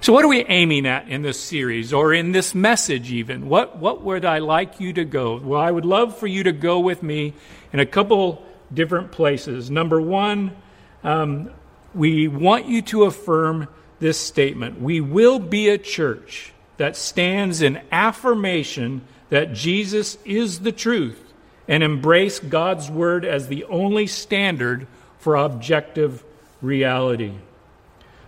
So, 0.00 0.12
what 0.12 0.24
are 0.24 0.28
we 0.28 0.44
aiming 0.44 0.86
at 0.86 1.08
in 1.08 1.22
this 1.22 1.40
series 1.40 1.92
or 1.92 2.12
in 2.12 2.32
this 2.32 2.54
message, 2.54 3.10
even? 3.10 3.48
What, 3.48 3.78
what 3.78 4.02
would 4.02 4.24
I 4.24 4.38
like 4.38 4.80
you 4.80 4.92
to 4.94 5.04
go? 5.04 5.36
Well, 5.38 5.60
I 5.60 5.70
would 5.70 5.84
love 5.84 6.18
for 6.18 6.26
you 6.26 6.42
to 6.44 6.52
go 6.52 6.80
with 6.80 7.02
me 7.02 7.32
in 7.72 7.80
a 7.80 7.86
couple 7.86 8.44
different 8.72 9.12
places. 9.12 9.70
Number 9.70 10.00
one, 10.00 10.54
um, 11.02 11.50
we 11.94 12.28
want 12.28 12.66
you 12.66 12.82
to 12.82 13.04
affirm 13.04 13.68
this 14.00 14.18
statement 14.18 14.80
We 14.80 15.00
will 15.00 15.38
be 15.38 15.68
a 15.68 15.78
church 15.78 16.52
that 16.76 16.96
stands 16.96 17.62
in 17.62 17.80
affirmation 17.92 19.02
that 19.30 19.52
Jesus 19.52 20.18
is 20.24 20.60
the 20.60 20.72
truth 20.72 21.32
and 21.66 21.82
embrace 21.82 22.38
God's 22.38 22.90
word 22.90 23.24
as 23.24 23.48
the 23.48 23.64
only 23.64 24.06
standard 24.06 24.86
for 25.18 25.36
objective 25.36 26.24
reality. 26.64 27.32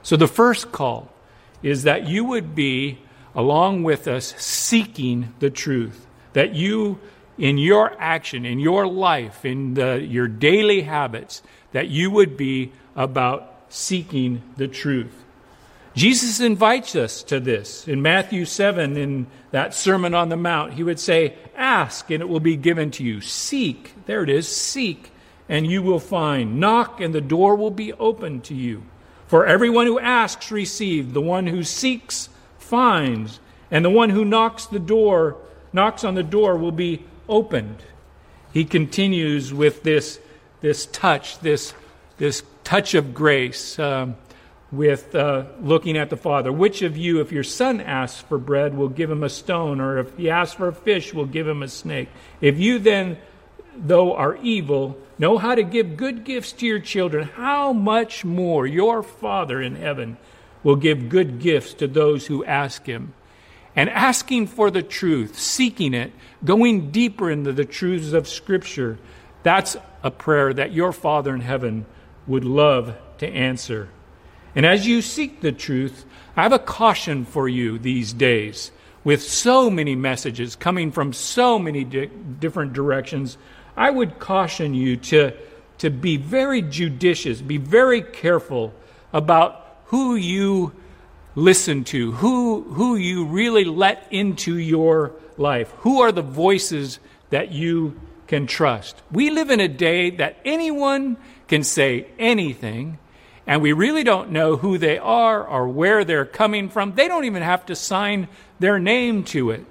So, 0.02 0.16
the 0.16 0.28
first 0.28 0.71
call 0.71 1.11
is 1.62 1.83
that 1.83 2.07
you 2.07 2.25
would 2.25 2.55
be, 2.55 2.99
along 3.35 3.83
with 3.83 4.07
us, 4.07 4.35
seeking 4.37 5.35
the 5.40 5.50
truth. 5.50 6.07
That 6.35 6.55
you, 6.55 7.00
in 7.38 7.59
your 7.59 7.97
action, 7.99 8.45
in 8.45 8.61
your 8.61 8.87
life, 8.87 9.45
in 9.45 9.75
the, 9.75 10.00
your 10.00 10.28
daily 10.28 10.83
habits, 10.83 11.43
that 11.73 11.88
you 11.88 12.11
would 12.11 12.37
be 12.37 12.73
about 12.95 13.52
seeking 13.69 14.43
the 14.57 14.69
truth. 14.69 15.25
Jesus 15.97 16.40
invites 16.40 16.95
us 16.95 17.23
to 17.25 17.40
this. 17.40 17.88
In 17.88 18.02
Matthew 18.02 18.45
7, 18.45 18.99
in 18.99 19.26
that 19.50 19.73
Sermon 19.73 20.14
on 20.14 20.28
the 20.28 20.37
Mount, 20.37 20.75
he 20.75 20.83
would 20.83 21.00
say, 21.00 21.35
Ask, 21.57 22.11
and 22.11 22.21
it 22.21 22.28
will 22.28 22.40
be 22.40 22.57
given 22.57 22.90
to 22.93 23.02
you. 23.02 23.23
Seek, 23.23 23.95
there 24.05 24.23
it 24.23 24.28
is, 24.28 24.47
seek, 24.47 25.11
and 25.49 25.67
you 25.67 25.83
will 25.83 26.00
find. 26.00 26.59
Knock, 26.59 27.00
and 27.00 27.15
the 27.15 27.21
door 27.21 27.57
will 27.57 27.71
be 27.71 27.93
opened 27.95 28.45
to 28.45 28.55
you. 28.55 28.83
For 29.26 29.47
everyone 29.47 29.87
who 29.87 29.99
asks 29.99 30.50
receives, 30.50 31.12
the 31.12 31.21
one 31.21 31.47
who 31.47 31.62
seeks 31.62 32.29
finds, 32.59 33.41
and 33.71 33.85
the 33.85 33.91
one 33.91 34.11
who 34.11 34.25
knocks 34.25 34.67
the 34.67 34.79
door, 34.79 35.37
knocks 35.73 36.05
on 36.05 36.15
the 36.15 36.23
door 36.23 36.57
will 36.57 36.73
be 36.73 37.05
opened. 37.29 37.83
He 38.53 38.65
continues 38.65 39.53
with 39.53 39.83
this, 39.83 40.21
this 40.61 40.87
touch, 40.87 41.41
this, 41.41 41.75
this 42.19 42.43
touch 42.65 42.95
of 42.95 43.15
grace, 43.15 43.79
um, 43.79 44.17
with 44.73 45.15
uh, 45.15 45.45
looking 45.61 45.97
at 45.97 46.11
the 46.11 46.17
Father. 46.17 46.53
Which 46.53 46.83
of 46.83 46.97
you, 46.97 47.21
if 47.21 47.33
your 47.33 47.45
son 47.45 47.81
asks 47.81 48.21
for 48.21 48.38
bread, 48.38 48.76
will 48.76 48.88
give 48.88 49.11
him 49.11 49.23
a 49.23 49.29
stone, 49.29 49.81
or 49.81 49.99
if 49.99 50.17
he 50.17 50.31
asks 50.31 50.55
for 50.55 50.69
a 50.69 50.73
fish, 50.73 51.15
will 51.15 51.26
give 51.26 51.47
him 51.47 51.62
a 51.62 51.69
snake? 51.69 52.09
If 52.41 52.59
you 52.59 52.79
then, 52.79 53.19
though 53.76 54.15
are 54.15 54.37
evil, 54.37 54.99
know 55.18 55.38
how 55.38 55.54
to 55.54 55.62
give 55.62 55.96
good 55.96 56.25
gifts 56.25 56.52
to 56.52 56.66
your 56.66 56.78
children, 56.78 57.28
how 57.28 57.73
much 57.73 58.25
more 58.25 58.66
your 58.66 59.02
Father 59.02 59.61
in 59.61 59.76
heaven 59.76 60.16
will 60.62 60.76
give 60.76 61.08
good 61.08 61.38
gifts 61.38 61.75
to 61.75 61.87
those 61.87 62.26
who 62.26 62.44
ask 62.44 62.87
him. 62.87 63.14
And 63.75 63.90
asking 63.90 64.46
for 64.49 64.70
the 64.70 64.82
truth, 64.82 65.38
seeking 65.38 65.94
it, 65.94 66.12
going 66.44 66.90
deeper 66.90 67.30
into 67.30 67.52
the 67.52 67.64
truths 67.64 68.12
of 68.12 68.26
Scripture, 68.26 68.99
that's 69.42 69.76
a 70.02 70.11
prayer 70.11 70.52
that 70.54 70.73
your 70.73 70.92
Father 70.92 71.35
in 71.35 71.40
heaven 71.40 71.87
would 72.26 72.44
love 72.44 72.96
to 73.18 73.28
answer. 73.28 73.88
And 74.54 74.64
as 74.64 74.87
you 74.87 75.02
seek 75.02 75.40
the 75.40 75.52
truth, 75.52 76.06
I 76.37 76.42
have 76.42 76.52
a 76.52 76.58
caution 76.58 77.25
for 77.25 77.49
you 77.49 77.78
these 77.78 78.12
days. 78.12 78.70
With 79.04 79.23
so 79.23 79.70
many 79.70 79.94
messages 79.94 80.56
coming 80.56 80.90
from 80.90 81.12
so 81.12 81.58
many 81.58 81.85
di- 81.85 82.06
different 82.40 82.73
directions, 82.73 83.38
I 83.76 83.90
would 83.90 84.18
caution 84.18 84.75
you 84.75 84.97
to, 84.97 85.33
to 85.78 85.90
be 85.90 86.16
very 86.16 86.62
judicious, 86.62 87.42
be 87.42 87.59
very 87.59 88.00
careful 88.02 88.73
about 89.12 89.78
who 89.87 90.14
you 90.14 90.73
listen 91.35 91.85
to, 91.85 92.12
who, 92.12 92.62
who 92.62 92.97
you 92.97 93.26
really 93.26 93.64
let 93.64 94.06
into 94.11 94.56
your 94.56 95.12
life. 95.37 95.71
Who 95.78 96.00
are 96.00 96.12
the 96.12 96.23
voices 96.23 96.99
that 97.30 97.52
you 97.52 98.00
can 98.26 98.47
trust? 98.47 99.00
We 99.12 99.30
live 99.30 99.50
in 99.50 99.61
a 99.61 99.68
day 99.68 100.11
that 100.11 100.38
anyone 100.45 101.18
can 101.47 101.62
say 101.62 102.06
anything, 102.18 102.99
and 103.47 103.62
we 103.62 103.73
really 103.73 104.02
don't 104.02 104.30
know 104.30 104.56
who 104.56 104.78
they 104.78 104.99
are 104.99 105.47
or 105.47 105.68
where 105.68 106.04
they're 106.04 106.25
coming 106.25 106.71
from. 106.71 106.95
They 106.95 107.06
don't 107.06 107.26
even 107.26 107.42
have 107.42 107.66
to 107.66 107.76
sign 107.76 108.28
their 108.59 108.78
name 108.78 109.23
to 109.25 109.50
it. 109.50 109.64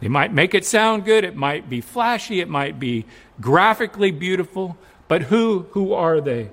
They 0.00 0.08
might 0.08 0.32
make 0.32 0.54
it 0.54 0.64
sound 0.64 1.04
good, 1.04 1.24
it 1.24 1.36
might 1.36 1.70
be 1.70 1.80
flashy, 1.80 2.40
it 2.40 2.48
might 2.48 2.78
be 2.78 3.06
graphically 3.40 4.10
beautiful, 4.10 4.76
but 5.08 5.22
who 5.22 5.66
who 5.70 5.92
are 5.92 6.20
they? 6.20 6.50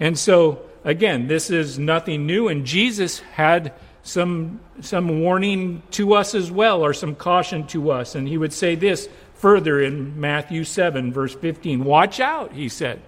And 0.00 0.18
so 0.18 0.62
again, 0.82 1.28
this 1.28 1.50
is 1.50 1.78
nothing 1.78 2.26
new 2.26 2.48
and 2.48 2.64
Jesus 2.64 3.20
had 3.20 3.72
some 4.02 4.60
some 4.80 5.20
warning 5.20 5.82
to 5.92 6.14
us 6.14 6.34
as 6.34 6.50
well 6.50 6.84
or 6.84 6.92
some 6.92 7.14
caution 7.14 7.66
to 7.68 7.90
us 7.90 8.14
and 8.14 8.26
he 8.26 8.36
would 8.36 8.52
say 8.52 8.74
this 8.74 9.08
further 9.34 9.80
in 9.80 10.18
Matthew 10.20 10.64
7 10.64 11.12
verse 11.12 11.34
15, 11.34 11.84
watch 11.84 12.18
out, 12.18 12.52
he 12.52 12.68
said. 12.68 13.00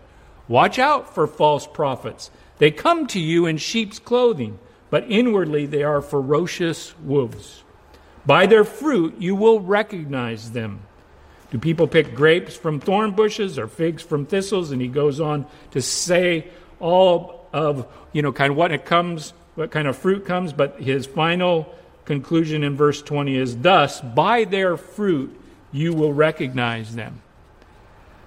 Watch 0.48 0.78
out 0.78 1.12
for 1.12 1.26
false 1.26 1.66
prophets. 1.66 2.30
They 2.58 2.70
come 2.70 3.06
to 3.08 3.20
you 3.20 3.46
in 3.46 3.56
sheep's 3.56 3.98
clothing, 3.98 4.58
but 4.90 5.04
inwardly 5.10 5.66
they 5.66 5.82
are 5.82 6.00
ferocious 6.00 6.96
wolves. 7.00 7.64
By 8.26 8.46
their 8.46 8.64
fruit 8.64 9.16
you 9.18 9.36
will 9.36 9.60
recognize 9.60 10.50
them. 10.50 10.80
Do 11.50 11.58
people 11.58 11.86
pick 11.86 12.14
grapes 12.14 12.56
from 12.56 12.80
thorn 12.80 13.12
bushes 13.12 13.58
or 13.58 13.68
figs 13.68 14.02
from 14.02 14.26
thistles? 14.26 14.72
And 14.72 14.82
he 14.82 14.88
goes 14.88 15.20
on 15.20 15.46
to 15.70 15.80
say 15.80 16.48
all 16.80 17.48
of, 17.52 17.86
you 18.12 18.22
know, 18.22 18.32
kind 18.32 18.50
of 18.50 18.56
what 18.56 18.72
it 18.72 18.84
comes, 18.84 19.32
what 19.54 19.70
kind 19.70 19.86
of 19.86 19.96
fruit 19.96 20.26
comes, 20.26 20.52
but 20.52 20.80
his 20.80 21.06
final 21.06 21.72
conclusion 22.04 22.62
in 22.62 22.76
verse 22.76 23.00
20 23.00 23.36
is 23.36 23.56
thus, 23.58 24.00
by 24.00 24.44
their 24.44 24.76
fruit 24.76 25.40
you 25.72 25.92
will 25.92 26.12
recognize 26.12 26.94
them. 26.94 27.20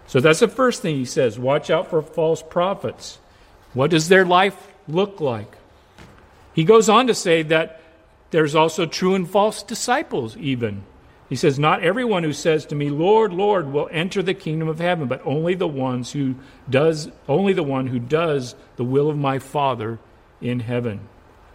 So 0.08 0.20
that's 0.20 0.40
the 0.40 0.48
first 0.48 0.82
thing 0.82 0.96
he 0.96 1.06
says 1.06 1.38
watch 1.38 1.70
out 1.70 1.90
for 1.90 2.02
false 2.02 2.42
prophets. 2.42 3.20
What 3.74 3.92
does 3.92 4.10
their 4.10 4.26
life 4.26 4.58
look 4.88 5.22
like? 5.22 5.52
He 6.54 6.64
goes 6.64 6.90
on 6.90 7.08
to 7.08 7.14
say 7.14 7.44
that 7.44 7.79
there's 8.32 8.56
also 8.56 8.86
true 8.86 9.16
and 9.16 9.30
false 9.30 9.64
disciples, 9.64 10.38
even. 10.38 10.84
He 11.30 11.36
says, 11.36 11.60
Not 11.60 11.84
everyone 11.84 12.24
who 12.24 12.34
says 12.34 12.66
to 12.68 12.76
me, 12.76 12.90
Lord, 12.90 13.32
Lord, 13.34 13.72
will 13.72 13.88
enter 13.92 14.24
the 14.24 14.34
kingdom 14.34 14.68
of 14.68 14.80
heaven, 14.80 15.08
but 15.08 15.22
only 15.26 15.54
the 15.54 15.68
ones 15.68 16.12
who 16.12 16.36
does 16.70 17.10
only 17.28 17.54
the 17.54 17.64
one 17.64 17.88
who 17.88 18.00
does 18.00 18.56
the 18.76 18.84
will 18.84 19.10
of 19.10 19.18
my 19.18 19.40
Father 19.40 20.00
in 20.42 20.60
heaven. 20.60 21.08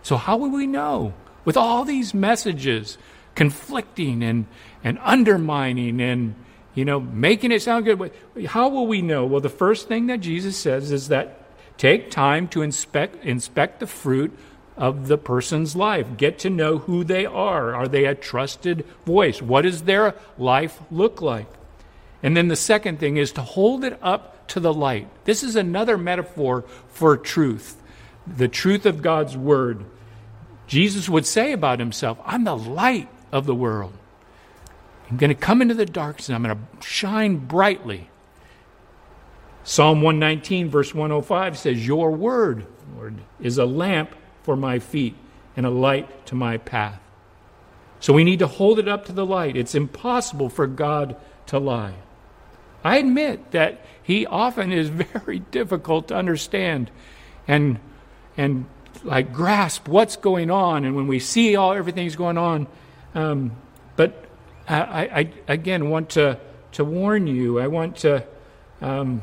So 0.02 0.16
how 0.16 0.36
will 0.36 0.50
we 0.50 0.66
know? 0.66 1.14
With 1.44 1.56
all 1.56 1.84
these 1.84 2.14
messages 2.14 2.96
conflicting 3.34 4.22
and, 4.22 4.46
and 4.84 4.98
undermining 5.02 6.00
and 6.00 6.36
you 6.74 6.84
know 6.84 7.00
making 7.00 7.52
it 7.52 7.62
sound 7.62 7.84
good, 7.84 8.12
how 8.46 8.68
will 8.68 8.86
we 8.86 9.02
know? 9.02 9.26
Well, 9.26 9.40
the 9.40 9.48
first 9.48 9.88
thing 9.88 10.06
that 10.06 10.20
Jesus 10.20 10.56
says 10.56 10.92
is 10.92 11.08
that 11.08 11.40
take 11.78 12.10
time 12.10 12.46
to 12.48 12.62
inspect 12.62 13.24
inspect 13.24 13.80
the 13.80 13.86
fruit 13.86 14.36
of 14.76 15.08
the 15.08 15.18
person's 15.18 15.76
life. 15.76 16.16
Get 16.16 16.38
to 16.40 16.50
know 16.50 16.78
who 16.78 17.04
they 17.04 17.26
are. 17.26 17.74
Are 17.74 17.88
they 17.88 18.04
a 18.04 18.14
trusted 18.14 18.84
voice? 19.06 19.40
What 19.40 19.62
does 19.62 19.82
their 19.82 20.14
life 20.36 20.80
look 20.90 21.22
like? 21.22 21.46
And 22.22 22.36
then 22.36 22.48
the 22.48 22.56
second 22.56 22.98
thing 22.98 23.16
is 23.16 23.32
to 23.32 23.42
hold 23.42 23.84
it 23.84 23.98
up 24.02 24.48
to 24.48 24.60
the 24.60 24.72
light. 24.72 25.08
This 25.24 25.42
is 25.42 25.56
another 25.56 25.96
metaphor 25.96 26.64
for 26.88 27.16
truth, 27.16 27.80
the 28.26 28.48
truth 28.48 28.86
of 28.86 29.02
God's 29.02 29.36
word. 29.36 29.84
Jesus 30.66 31.08
would 31.08 31.26
say 31.26 31.52
about 31.52 31.78
himself, 31.78 32.18
I'm 32.24 32.44
the 32.44 32.56
light 32.56 33.08
of 33.30 33.46
the 33.46 33.54
world. 33.54 33.92
I'm 35.10 35.18
going 35.18 35.28
to 35.28 35.34
come 35.34 35.60
into 35.60 35.74
the 35.74 35.86
darkness 35.86 36.28
and 36.28 36.36
I'm 36.36 36.42
going 36.42 36.56
to 36.56 36.86
shine 36.86 37.36
brightly. 37.36 38.08
Psalm 39.62 40.02
119, 40.02 40.68
verse 40.68 40.94
105 40.94 41.58
says, 41.58 41.86
Your 41.86 42.10
word, 42.10 42.66
Lord, 42.96 43.16
is 43.40 43.58
a 43.58 43.64
lamp 43.64 44.14
for 44.44 44.56
my 44.56 44.78
feet 44.78 45.16
and 45.56 45.66
a 45.66 45.70
light 45.70 46.26
to 46.26 46.36
my 46.36 46.58
path. 46.58 47.00
So 47.98 48.12
we 48.12 48.22
need 48.22 48.38
to 48.40 48.46
hold 48.46 48.78
it 48.78 48.86
up 48.86 49.06
to 49.06 49.12
the 49.12 49.26
light. 49.26 49.56
It's 49.56 49.74
impossible 49.74 50.50
for 50.50 50.66
God 50.66 51.16
to 51.46 51.58
lie. 51.58 51.94
I 52.84 52.98
admit 52.98 53.52
that 53.52 53.84
he 54.02 54.26
often 54.26 54.70
is 54.70 54.88
very 55.14 55.40
difficult 55.40 56.08
to 56.08 56.14
understand 56.14 56.90
and 57.48 57.80
and 58.36 58.66
like 59.02 59.32
grasp 59.32 59.88
what's 59.88 60.16
going 60.16 60.50
on 60.50 60.84
and 60.84 60.94
when 60.94 61.06
we 61.06 61.18
see 61.18 61.56
all 61.56 61.72
everything's 61.72 62.16
going 62.16 62.38
on 62.38 62.66
um, 63.14 63.52
but 63.96 64.24
I, 64.68 65.06
I, 65.06 65.32
again 65.46 65.90
want 65.90 66.10
to 66.10 66.38
to 66.72 66.84
warn 66.84 67.26
you 67.26 67.58
I 67.58 67.66
want 67.66 67.96
to 67.98 68.24
um, 68.80 69.22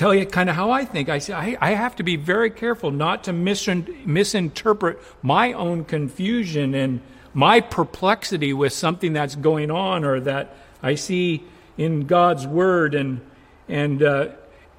tell 0.00 0.14
you 0.14 0.24
kind 0.24 0.48
of 0.48 0.56
how 0.56 0.70
I 0.70 0.86
think. 0.86 1.10
I 1.10 1.18
say 1.18 1.34
I, 1.34 1.58
I 1.60 1.74
have 1.74 1.94
to 1.96 2.02
be 2.02 2.16
very 2.16 2.48
careful 2.48 2.90
not 2.90 3.24
to 3.24 3.34
mis- 3.34 3.68
misinterpret 3.68 4.98
my 5.20 5.52
own 5.52 5.84
confusion 5.84 6.74
and 6.74 7.02
my 7.34 7.60
perplexity 7.60 8.54
with 8.54 8.72
something 8.72 9.12
that's 9.12 9.36
going 9.36 9.70
on 9.70 10.04
or 10.04 10.18
that 10.20 10.56
I 10.82 10.94
see 10.94 11.44
in 11.76 12.06
God's 12.06 12.46
Word 12.46 12.94
and 12.94 13.20
and 13.68 14.02
uh, 14.02 14.28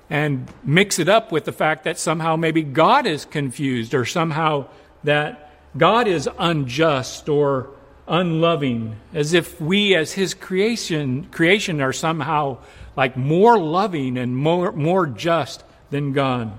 and 0.10 0.52
mix 0.64 0.98
it 0.98 1.08
up 1.08 1.32
with 1.32 1.46
the 1.46 1.52
fact 1.52 1.84
that 1.84 2.00
somehow 2.00 2.36
maybe 2.36 2.64
God 2.64 3.06
is 3.06 3.24
confused 3.24 3.94
or 3.94 4.06
somehow 4.06 4.66
that 5.04 5.52
God 5.78 6.08
is 6.08 6.28
unjust 6.40 7.30
or 7.30 7.70
unloving, 8.08 8.96
as 9.14 9.34
if 9.34 9.62
we 9.62 9.94
as 9.94 10.14
His 10.14 10.34
creation 10.34 11.28
creation 11.30 11.80
are 11.80 11.94
somehow 11.94 12.58
like 12.96 13.16
more 13.16 13.58
loving 13.58 14.18
and 14.18 14.36
more 14.36 14.72
more 14.72 15.08
just 15.08 15.64
than 15.90 16.14
God. 16.14 16.52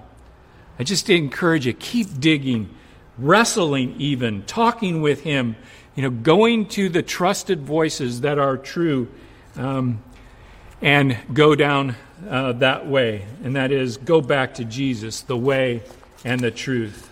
I 0.79 0.85
just 0.85 1.09
encourage 1.11 1.67
you 1.67 1.73
keep 1.73 2.19
digging, 2.19 2.71
wrestling 3.19 3.95
even, 3.99 4.43
talking 4.45 5.03
with 5.03 5.23
Him 5.23 5.57
you 5.95 6.03
know, 6.03 6.11
going 6.11 6.67
to 6.67 6.89
the 6.89 7.03
trusted 7.03 7.63
voices 7.63 8.23
that 8.23 8.39
are 8.39 8.57
true 8.57 9.09
um, 9.57 10.03
and 10.81 11.19
go 11.33 11.55
down 11.55 11.95
uh, 12.29 12.53
that 12.53 12.87
way. 12.87 13.27
And 13.45 13.57
that 13.57 13.71
is 13.73 13.99
go 13.99 14.21
back 14.21 14.55
to 14.55 14.65
Jesus, 14.65 15.21
the 15.21 15.37
way 15.37 15.83
and 16.25 16.41
the 16.41 16.51
truth. 16.51 17.11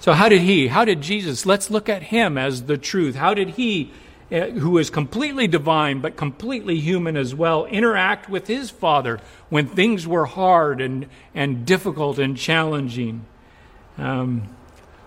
So, 0.00 0.12
how 0.12 0.28
did 0.28 0.42
he, 0.42 0.68
how 0.68 0.84
did 0.84 1.00
Jesus, 1.00 1.44
let's 1.44 1.70
look 1.70 1.88
at 1.88 2.04
him 2.04 2.38
as 2.38 2.64
the 2.64 2.78
truth. 2.78 3.16
How 3.16 3.34
did 3.34 3.50
he, 3.50 3.90
who 4.30 4.78
is 4.78 4.90
completely 4.90 5.46
divine 5.46 6.00
but 6.00 6.16
completely 6.16 6.78
human 6.80 7.16
as 7.16 7.34
well, 7.34 7.64
interact 7.66 8.28
with 8.28 8.46
his 8.46 8.70
Father 8.70 9.20
when 9.48 9.66
things 9.66 10.06
were 10.06 10.26
hard 10.26 10.80
and, 10.80 11.06
and 11.34 11.64
difficult 11.64 12.18
and 12.18 12.36
challenging? 12.36 13.24
Um, 13.96 14.48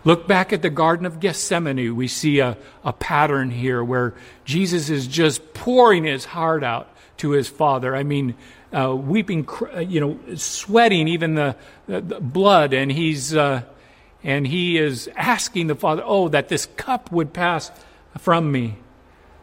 Look 0.04 0.28
back 0.28 0.52
at 0.52 0.64
the 0.64 0.70
Garden 0.70 1.06
of 1.06 1.20
Gethsemane. 1.20 1.96
We 1.96 2.08
see 2.08 2.40
a, 2.40 2.58
a 2.84 2.92
pattern 2.92 3.52
here 3.52 3.84
where 3.84 4.16
Jesus 4.46 4.90
is 4.90 5.06
just 5.06 5.54
pouring 5.54 6.06
his 6.06 6.26
heart 6.26 6.64
out 6.64 6.90
to 7.18 7.32
his 7.32 7.48
Father. 7.48 7.96
I 7.96 8.02
mean, 8.02 8.34
uh, 8.76 8.96
weeping, 8.96 9.48
uh, 9.74 9.80
you 9.80 10.00
know, 10.00 10.36
sweating 10.36 11.08
even 11.08 11.36
the, 11.36 11.56
the, 11.88 12.02
the 12.02 12.20
blood, 12.20 12.74
and 12.74 12.92
he's 12.92 13.36
uh, 13.36 13.62
and 14.24 14.48
he 14.48 14.78
is 14.78 15.08
asking 15.16 15.68
the 15.68 15.76
Father, 15.76 16.02
"Oh, 16.04 16.30
that 16.30 16.48
this 16.48 16.66
cup 16.78 17.12
would 17.12 17.32
pass 17.32 17.70
from 18.18 18.52
me." 18.52 18.78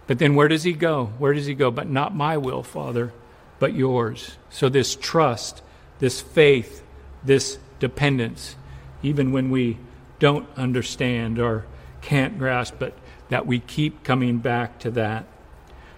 But 0.08 0.18
then, 0.18 0.34
where 0.34 0.48
does 0.48 0.64
he 0.64 0.72
go? 0.72 1.12
Where 1.18 1.34
does 1.34 1.44
he 1.44 1.54
go? 1.54 1.70
But 1.70 1.88
not 1.88 2.16
my 2.16 2.38
will, 2.38 2.62
Father, 2.62 3.12
but 3.58 3.74
yours. 3.74 4.38
So 4.48 4.70
this 4.70 4.96
trust, 4.96 5.62
this 5.98 6.20
faith, 6.20 6.82
this 7.22 7.58
dependence, 7.78 8.56
even 9.02 9.32
when 9.32 9.50
we 9.50 9.78
don't 10.18 10.48
understand 10.56 11.38
or 11.38 11.66
can't 12.00 12.38
grasp, 12.38 12.76
but 12.78 12.94
that 13.28 13.46
we 13.46 13.60
keep 13.60 14.02
coming 14.02 14.38
back 14.38 14.78
to 14.80 14.90
that. 14.92 15.26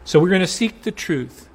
So 0.04 0.18
we're 0.18 0.28
going 0.28 0.40
to 0.40 0.46
seek 0.48 0.82
the 0.82 0.90
truth, 0.90 1.48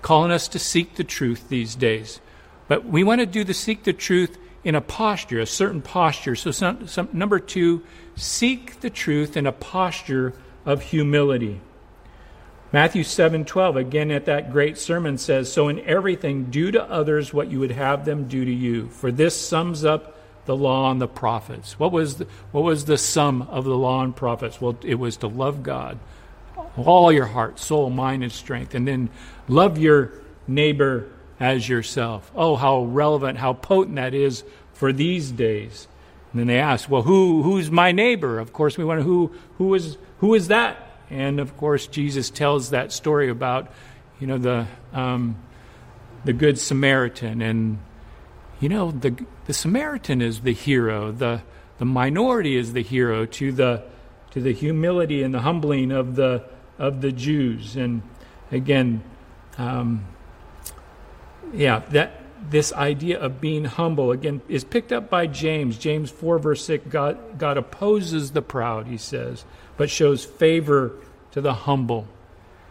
calling 0.00 0.30
us 0.30 0.48
to 0.48 0.58
seek 0.58 0.94
the 0.94 1.04
truth 1.04 1.50
these 1.50 1.74
days. 1.74 2.18
But 2.66 2.86
we 2.86 3.04
want 3.04 3.20
to 3.20 3.26
do 3.26 3.44
the 3.44 3.52
seek 3.52 3.82
the 3.82 3.92
truth 3.92 4.38
in 4.64 4.74
a 4.74 4.80
posture, 4.80 5.40
a 5.40 5.46
certain 5.46 5.82
posture. 5.82 6.34
So, 6.34 6.50
some, 6.50 6.88
some, 6.88 7.10
number 7.12 7.38
two, 7.38 7.82
seek 8.16 8.80
the 8.80 8.88
truth 8.88 9.36
in 9.36 9.46
a 9.46 9.52
posture 9.52 10.32
of 10.64 10.80
humility. 10.80 11.60
Matthew 12.72 13.02
7:12 13.02 13.76
again 13.76 14.10
at 14.10 14.26
that 14.26 14.52
great 14.52 14.78
sermon 14.78 15.18
says 15.18 15.52
so 15.52 15.68
in 15.68 15.80
everything 15.80 16.44
do 16.44 16.70
to 16.70 16.82
others 16.82 17.32
what 17.32 17.50
you 17.50 17.58
would 17.58 17.72
have 17.72 18.04
them 18.04 18.28
do 18.28 18.44
to 18.44 18.52
you 18.52 18.88
for 18.88 19.10
this 19.10 19.34
sums 19.34 19.84
up 19.84 20.16
the 20.50 20.56
law 20.56 20.90
and 20.90 21.00
the 21.00 21.08
prophets. 21.08 21.78
What 21.78 21.92
was 21.92 22.16
the, 22.16 22.26
what 22.52 22.64
was 22.64 22.84
the 22.84 22.98
sum 22.98 23.42
of 23.42 23.64
the 23.64 23.76
law 23.76 24.02
and 24.02 24.14
prophets? 24.14 24.60
Well, 24.60 24.76
it 24.82 24.96
was 24.96 25.18
to 25.18 25.28
love 25.28 25.62
God, 25.62 25.98
all 26.76 27.12
your 27.12 27.26
heart, 27.26 27.58
soul, 27.58 27.90
mind, 27.90 28.22
and 28.22 28.32
strength, 28.32 28.74
and 28.74 28.86
then 28.88 29.10
love 29.48 29.78
your 29.78 30.12
neighbor 30.48 31.08
as 31.38 31.68
yourself. 31.68 32.30
Oh, 32.34 32.56
how 32.56 32.82
relevant, 32.82 33.38
how 33.38 33.52
potent 33.52 33.96
that 33.96 34.14
is 34.14 34.42
for 34.72 34.92
these 34.92 35.30
days. 35.30 35.86
And 36.32 36.40
then 36.40 36.46
they 36.48 36.58
ask, 36.58 36.90
well, 36.90 37.02
who, 37.02 37.42
who's 37.42 37.70
my 37.70 37.92
neighbor? 37.92 38.38
Of 38.38 38.52
course, 38.52 38.76
we 38.76 38.84
wonder 38.84 39.02
who, 39.02 39.32
who, 39.58 39.72
is, 39.74 39.98
who 40.18 40.34
is 40.34 40.48
that? 40.48 40.89
And 41.10 41.40
of 41.40 41.56
course, 41.56 41.86
Jesus 41.86 42.30
tells 42.30 42.70
that 42.70 42.92
story 42.92 43.28
about, 43.28 43.70
you 44.20 44.26
know, 44.26 44.38
the, 44.38 44.66
um, 44.92 45.36
the 46.24 46.32
Good 46.32 46.58
Samaritan 46.58 47.42
and 47.42 47.78
you 48.60 48.68
know, 48.68 48.90
the, 48.90 49.24
the 49.46 49.54
Samaritan 49.54 50.20
is 50.20 50.42
the 50.42 50.52
hero, 50.52 51.10
the, 51.10 51.42
the 51.78 51.86
minority 51.86 52.56
is 52.56 52.74
the 52.74 52.82
hero 52.82 53.24
to 53.24 53.52
the, 53.52 53.82
to 54.32 54.40
the 54.40 54.52
humility 54.52 55.22
and 55.22 55.32
the 55.32 55.40
humbling 55.40 55.90
of 55.90 56.14
the, 56.14 56.44
of 56.78 57.00
the 57.00 57.10
Jews. 57.10 57.74
And 57.74 58.02
again, 58.52 59.02
um, 59.56 60.06
yeah, 61.54 61.78
that 61.90 62.19
this 62.48 62.72
idea 62.72 63.18
of 63.18 63.40
being 63.40 63.64
humble 63.64 64.10
again 64.10 64.40
is 64.48 64.64
picked 64.64 64.92
up 64.92 65.10
by 65.10 65.26
James. 65.26 65.78
James 65.78 66.10
4, 66.10 66.38
verse 66.38 66.64
6 66.64 66.86
God, 66.88 67.38
God 67.38 67.56
opposes 67.56 68.32
the 68.32 68.42
proud, 68.42 68.86
he 68.86 68.96
says, 68.96 69.44
but 69.76 69.90
shows 69.90 70.24
favor 70.24 70.92
to 71.32 71.40
the 71.40 71.54
humble. 71.54 72.06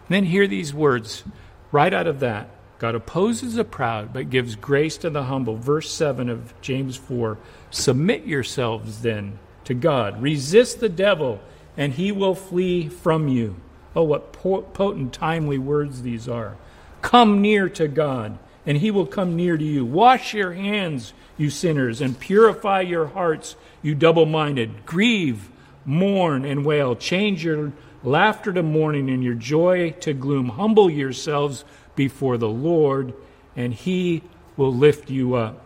And 0.07 0.15
then 0.15 0.23
hear 0.25 0.47
these 0.47 0.73
words 0.73 1.23
right 1.71 1.93
out 1.93 2.07
of 2.07 2.19
that 2.21 2.49
God 2.79 2.95
opposes 2.95 3.55
the 3.55 3.65
proud, 3.65 4.13
but 4.13 4.29
gives 4.29 4.55
grace 4.55 4.95
to 4.97 5.09
the 5.09 5.23
humble. 5.23 5.57
Verse 5.57 5.91
7 5.91 6.29
of 6.29 6.59
James 6.61 6.95
4 6.95 7.37
Submit 7.69 8.25
yourselves 8.25 9.01
then 9.01 9.37
to 9.65 9.73
God. 9.73 10.21
Resist 10.21 10.79
the 10.79 10.89
devil, 10.89 11.41
and 11.77 11.93
he 11.93 12.11
will 12.11 12.35
flee 12.35 12.87
from 12.87 13.27
you. 13.27 13.57
Oh, 13.95 14.03
what 14.03 14.31
potent, 14.31 15.13
timely 15.13 15.57
words 15.57 16.01
these 16.01 16.29
are. 16.29 16.55
Come 17.01 17.41
near 17.41 17.67
to 17.69 17.87
God, 17.87 18.39
and 18.69 18.77
he 18.77 18.91
will 18.91 19.07
come 19.07 19.35
near 19.35 19.57
to 19.57 19.63
you. 19.63 19.83
Wash 19.83 20.35
your 20.35 20.53
hands, 20.53 21.11
you 21.39 21.49
sinners, 21.49 22.01
and 22.01 22.19
purify 22.19 22.81
your 22.81 23.07
hearts, 23.07 23.55
you 23.81 23.95
double 23.95 24.27
minded. 24.27 24.85
Grieve, 24.85 25.49
mourn, 25.85 26.45
and 26.45 26.63
wail. 26.63 26.95
Change 26.95 27.43
your 27.43 27.73
laughter 28.03 28.53
to 28.53 28.61
mourning 28.61 29.09
and 29.09 29.23
your 29.23 29.33
joy 29.33 29.89
to 30.01 30.13
gloom. 30.13 30.49
Humble 30.49 30.87
yourselves 30.87 31.65
before 31.95 32.37
the 32.37 32.47
Lord, 32.47 33.15
and 33.55 33.73
He 33.73 34.21
will 34.55 34.71
lift 34.71 35.09
you 35.09 35.33
up. 35.33 35.65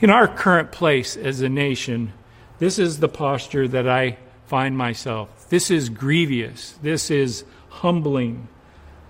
In 0.00 0.08
our 0.08 0.28
current 0.28 0.70
place 0.70 1.16
as 1.16 1.40
a 1.40 1.48
nation, 1.48 2.12
this 2.60 2.78
is 2.78 3.00
the 3.00 3.08
posture 3.08 3.66
that 3.66 3.88
I 3.88 4.18
find 4.46 4.78
myself. 4.78 5.48
This 5.48 5.72
is 5.72 5.88
grievous. 5.88 6.78
This 6.80 7.10
is 7.10 7.42
humbling. 7.70 8.46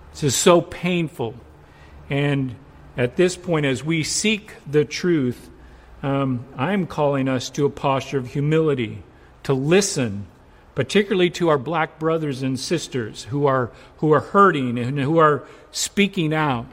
This 0.09 0.23
is 0.23 0.35
so 0.35 0.59
painful. 0.59 1.35
And 2.09 2.55
at 2.95 3.15
this 3.15 3.35
point, 3.35 3.65
as 3.65 3.83
we 3.83 4.03
seek 4.03 4.53
the 4.69 4.85
truth, 4.85 5.49
um, 6.03 6.45
I'm 6.55 6.87
calling 6.87 7.27
us 7.27 7.49
to 7.51 7.65
a 7.65 7.69
posture 7.69 8.17
of 8.17 8.27
humility, 8.27 9.03
to 9.43 9.53
listen 9.53 10.27
particularly 10.77 11.31
to 11.31 11.49
our 11.49 11.57
black 11.57 11.97
brothers 11.97 12.43
and 12.43 12.59
sisters 12.59 13.23
who 13.23 13.47
are, 13.47 13.71
who 13.97 14.13
are 14.13 14.19
hurting 14.19 14.77
and 14.77 14.99
who 14.99 15.17
are 15.17 15.43
speaking 15.71 16.35
out. 16.35 16.67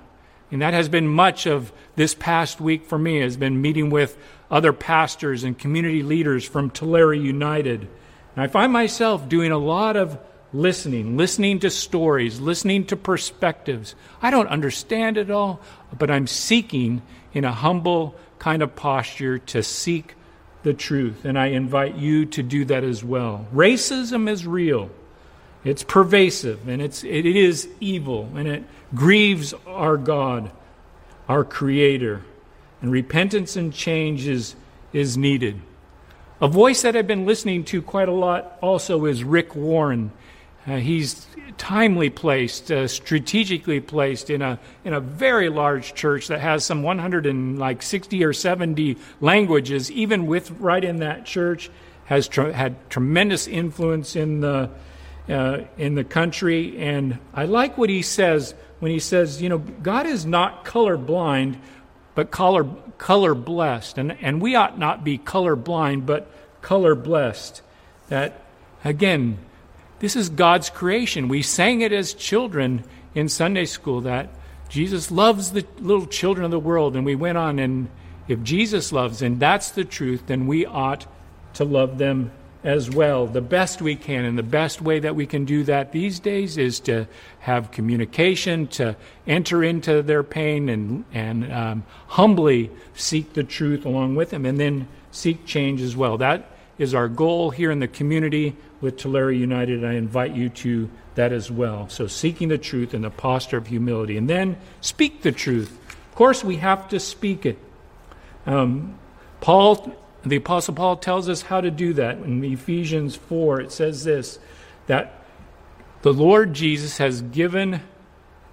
And 0.51 0.61
that 0.61 0.75
has 0.75 0.90
been 0.90 1.09
much 1.09 1.47
of 1.47 1.73
this 1.97 2.14
past 2.14 2.61
week 2.61 2.85
for 2.85 2.99
me, 2.99 3.20
has 3.20 3.38
been 3.38 3.62
meeting 3.62 3.88
with 3.88 4.18
other 4.51 4.75
pastors 4.75 5.42
and 5.42 5.59
community 5.59 6.03
leaders 6.03 6.44
from 6.44 6.68
Tulare 6.68 7.14
United. 7.14 7.88
And 8.37 8.44
I 8.44 8.47
find 8.47 8.70
myself 8.75 9.27
doing 9.27 9.53
a 9.53 9.57
lot 9.57 9.97
of 9.97 10.18
listening, 10.55 11.17
listening 11.17 11.59
to 11.59 11.69
stories, 11.69 12.40
listening 12.40 12.87
to 12.87 12.97
perspectives. 12.97 13.95
I 14.23 14.31
don't 14.31 14.47
understand 14.47 15.19
it 15.19 15.31
all, 15.31 15.61
but 15.99 16.11
I'm 16.11 16.27
seeking 16.27 17.03
in 17.35 17.45
a 17.45 17.53
humble 17.53 18.14
kind 18.38 18.62
of 18.62 18.75
posture 18.77 19.38
to 19.38 19.62
seek 19.62 20.14
the 20.62 20.73
truth, 20.73 21.25
and 21.25 21.38
I 21.38 21.47
invite 21.47 21.97
you 21.97 22.25
to 22.27 22.43
do 22.43 22.64
that 22.67 22.85
as 22.85 23.05
well. 23.05 23.47
Racism 23.53 24.31
is 24.31 24.47
real. 24.47 24.90
It's 25.64 25.83
pervasive 25.83 26.69
and 26.69 26.83
it's 26.83 27.05
it 27.05 27.25
is 27.25 27.69
evil 27.81 28.31
and 28.37 28.47
it 28.47 28.64
grieves 28.95 29.55
our 29.67 29.97
God, 29.97 30.51
our 31.29 31.43
creator. 31.43 32.23
And 32.83 32.93
repentance 32.93 33.57
and 33.57 33.73
change 33.73 34.27
is, 34.27 34.57
is 34.93 35.17
needed. 35.17 35.62
A 36.38 36.49
voice 36.49 36.83
that 36.83 36.97
I've 36.97 37.07
been 37.07 37.25
listening 37.25 37.64
to 37.64 37.81
quite 37.81 38.11
a 38.11 38.12
lot 38.12 38.59
also 38.61 39.07
is 39.07 39.25
Rick 39.25 39.57
Warren. 39.57 40.12
Uh, 40.66 40.77
he's 40.77 41.27
timely 41.59 42.11
placed, 42.11 42.70
uh, 42.72 42.88
strategically 42.88 43.81
placed 43.81 44.31
in 44.31 44.42
a 44.42 44.59
in 44.85 44.92
a 44.92 45.00
very 45.00 45.48
large 45.48 45.94
church 45.94 46.29
that 46.29 46.40
has 46.40 46.64
some 46.64 46.83
160 46.83 48.24
or 48.24 48.33
70 48.33 48.96
languages. 49.20 49.90
Even 49.90 50.27
with 50.27 50.50
right 50.53 50.83
in 50.83 51.00
that 51.00 51.27
church, 51.27 51.70
has 52.07 52.29
tr- 52.29 52.50
had 52.50 52.90
tremendous 52.90 53.46
influence 53.46 54.16
in 54.16 54.40
the 54.40 54.70
uh, 55.29 55.61
in 55.79 55.94
the 55.94 56.05
country. 56.05 56.79
And 56.79 57.18
I 57.33 57.44
like 57.46 57.79
what 57.79 57.90
he 57.90 58.03
says 58.03 58.55
when 58.81 58.90
he 58.90 58.98
says, 58.98 59.40
you 59.40 59.48
know, 59.48 59.59
God 59.59 60.07
is 60.07 60.27
not 60.27 60.64
colorblind, 60.64 61.57
but 62.14 62.31
color, 62.31 62.64
color 62.98 63.35
blessed. 63.35 63.98
And, 63.98 64.12
and 64.20 64.42
we 64.42 64.55
ought 64.55 64.79
not 64.79 65.05
be 65.05 65.18
color 65.18 65.57
blind, 65.57 66.07
but 66.07 66.31
color 66.61 66.94
blessed. 66.94 67.62
That, 68.09 68.42
again, 68.85 69.38
this 70.00 70.16
is 70.16 70.28
God's 70.28 70.70
creation. 70.70 71.28
We 71.28 71.42
sang 71.42 71.80
it 71.80 71.92
as 71.92 72.14
children 72.14 72.85
in 73.14 73.28
Sunday 73.28 73.64
school 73.64 74.00
that 74.02 74.28
Jesus 74.68 75.11
loves 75.11 75.52
the 75.52 75.64
little 75.78 76.07
children 76.07 76.44
of 76.44 76.50
the 76.50 76.59
world. 76.59 76.96
And 76.96 77.04
we 77.04 77.14
went 77.14 77.38
on, 77.38 77.59
and 77.59 77.88
if 78.26 78.42
Jesus 78.42 78.92
loves, 78.92 79.22
and 79.22 79.38
that's 79.38 79.70
the 79.70 79.85
truth, 79.85 80.24
then 80.26 80.46
we 80.46 80.66
ought 80.66 81.07
to 81.54 81.64
love 81.64 81.98
them 81.98 82.33
as 82.64 82.90
well, 82.90 83.26
the 83.26 83.42
best 83.42 83.83
we 83.83 83.94
can. 83.94 84.24
And 84.24 84.38
the 84.38 84.42
best 84.42 84.80
way 84.80 84.98
that 84.98 85.14
we 85.14 85.26
can 85.26 85.44
do 85.44 85.64
that 85.64 85.92
these 85.92 86.18
days 86.18 86.57
is 86.57 86.80
to 86.80 87.07
have 87.40 87.70
communication, 87.70 88.66
to 88.68 88.96
enter 89.26 89.62
into 89.62 90.02
their 90.02 90.22
pain 90.22 90.70
and, 90.70 91.04
and 91.12 91.52
um, 91.52 91.85
humbly 92.09 92.70
seek 92.94 93.35
the 93.35 93.44
truth 93.44 93.85
along 93.85 94.16
with 94.16 94.30
them, 94.30 94.46
and 94.46 94.59
then 94.59 94.88
seek 95.11 95.44
change 95.44 95.83
as 95.83 95.94
well. 95.94 96.16
That 96.18 96.54
is 96.78 96.94
our 96.94 97.08
goal 97.08 97.50
here 97.50 97.70
in 97.70 97.78
the 97.78 97.88
community 97.88 98.56
with 98.80 98.96
Tulare 98.96 99.30
United. 99.30 99.84
I 99.84 99.94
invite 99.94 100.34
you 100.34 100.48
to 100.48 100.90
that 101.14 101.32
as 101.32 101.50
well. 101.50 101.88
So, 101.88 102.06
seeking 102.06 102.48
the 102.48 102.58
truth 102.58 102.94
in 102.94 103.02
the 103.02 103.10
posture 103.10 103.56
of 103.56 103.68
humility, 103.68 104.16
and 104.16 104.28
then 104.28 104.56
speak 104.80 105.22
the 105.22 105.32
truth. 105.32 105.78
Of 106.08 106.14
course, 106.14 106.44
we 106.44 106.56
have 106.56 106.88
to 106.88 107.00
speak 107.00 107.46
it. 107.46 107.58
Um, 108.46 108.98
Paul 109.40 109.96
the 110.26 110.37
Apostle 110.37 110.74
Paul 110.74 110.96
tells 110.96 111.28
us 111.28 111.42
how 111.42 111.60
to 111.60 111.70
do 111.70 111.92
that. 111.94 112.18
In 112.18 112.42
Ephesians 112.44 113.14
4, 113.14 113.60
it 113.60 113.72
says 113.72 114.04
this 114.04 114.38
that 114.87 115.24
the 116.02 116.12
Lord 116.12 116.52
Jesus 116.54 116.98
has 116.98 117.22
given, 117.22 117.80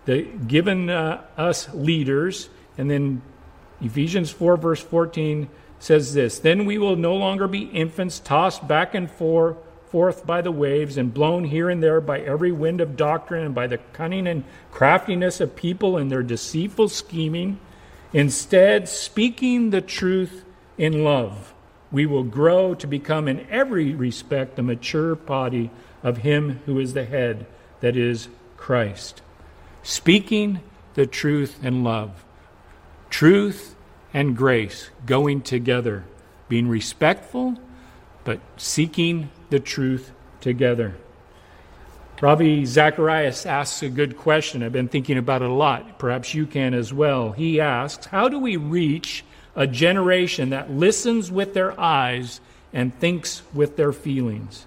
the, 0.05 0.23
given 0.23 0.89
uh, 0.89 1.21
us 1.37 1.73
leaders, 1.73 2.49
and 2.77 2.89
then 2.89 3.21
Ephesians 3.81 4.31
4, 4.31 4.57
verse 4.57 4.81
14 4.81 5.49
says 5.81 6.13
this 6.13 6.39
Then 6.39 6.65
we 6.65 6.77
will 6.77 6.95
no 6.95 7.13
longer 7.15 7.47
be 7.47 7.63
infants 7.63 8.19
tossed 8.19 8.67
back 8.67 8.95
and 8.95 9.11
forth, 9.11 9.57
by 10.25 10.41
the 10.41 10.51
waves 10.51 10.95
and 10.95 11.13
blown 11.13 11.43
here 11.43 11.69
and 11.69 11.83
there 11.83 11.99
by 11.99 12.21
every 12.21 12.53
wind 12.53 12.79
of 12.79 12.95
doctrine 12.95 13.43
and 13.45 13.53
by 13.53 13.67
the 13.67 13.77
cunning 13.91 14.25
and 14.25 14.45
craftiness 14.71 15.41
of 15.41 15.53
people 15.53 15.97
and 15.97 16.09
their 16.09 16.23
deceitful 16.23 16.87
scheming. 16.87 17.59
Instead, 18.13 18.87
speaking 18.87 19.71
the 19.71 19.81
truth 19.81 20.45
in 20.77 21.03
love 21.03 21.53
we 21.91 22.05
will 22.05 22.23
grow 22.23 22.73
to 22.73 22.87
become 22.87 23.27
in 23.27 23.45
every 23.49 23.93
respect 23.93 24.55
the 24.55 24.63
mature 24.63 25.15
body 25.15 25.69
of 26.03 26.17
Him 26.17 26.61
who 26.65 26.79
is 26.79 26.93
the 26.93 27.05
head, 27.05 27.45
that 27.81 27.97
is 27.97 28.29
Christ. 28.57 29.21
Speaking 29.83 30.61
the 30.93 31.05
truth 31.05 31.63
in 31.63 31.83
love. 31.83 32.23
Truth 33.09 33.75
and 34.13 34.35
grace 34.35 34.89
going 35.05 35.41
together, 35.41 36.03
being 36.49 36.67
respectful, 36.67 37.57
but 38.23 38.39
seeking 38.57 39.29
the 39.49 39.59
truth 39.59 40.11
together. 40.41 40.95
Ravi 42.21 42.65
Zacharias 42.65 43.47
asks 43.47 43.81
a 43.81 43.89
good 43.89 44.15
question. 44.15 44.61
I've 44.61 44.71
been 44.71 44.87
thinking 44.87 45.17
about 45.17 45.41
it 45.41 45.49
a 45.49 45.53
lot. 45.53 45.97
Perhaps 45.97 46.35
you 46.35 46.45
can 46.45 46.75
as 46.75 46.93
well. 46.93 47.31
He 47.31 47.59
asks, 47.59 48.05
How 48.05 48.29
do 48.29 48.37
we 48.37 48.57
reach 48.57 49.23
a 49.55 49.67
generation 49.67 50.51
that 50.51 50.71
listens 50.71 51.31
with 51.31 51.53
their 51.53 51.79
eyes 51.79 52.39
and 52.73 52.97
thinks 52.99 53.41
with 53.53 53.75
their 53.75 53.91
feelings. 53.91 54.65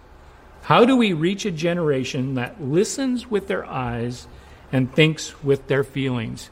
How 0.63 0.85
do 0.85 0.97
we 0.97 1.13
reach 1.13 1.45
a 1.45 1.51
generation 1.51 2.35
that 2.35 2.63
listens 2.63 3.31
with 3.31 3.49
their 3.49 3.65
eyes 3.65 4.27
and 4.73 4.93
thinks 4.93 5.43
with 5.43 5.67
their 5.69 5.85
feelings? 5.85 6.51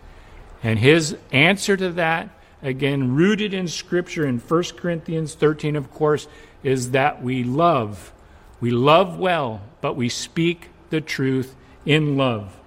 And 0.62 0.78
his 0.78 1.16
answer 1.30 1.76
to 1.76 1.90
that, 1.92 2.28
again, 2.62 3.14
rooted 3.14 3.52
in 3.52 3.68
Scripture 3.68 4.26
in 4.26 4.38
1 4.38 4.62
Corinthians 4.76 5.34
13, 5.34 5.76
of 5.76 5.90
course, 5.90 6.28
is 6.62 6.92
that 6.92 7.22
we 7.22 7.44
love. 7.44 8.12
We 8.60 8.70
love 8.70 9.18
well, 9.18 9.62
but 9.80 9.94
we 9.94 10.08
speak 10.08 10.70
the 10.90 11.00
truth 11.00 11.54
in 11.84 12.16
love. 12.16 12.58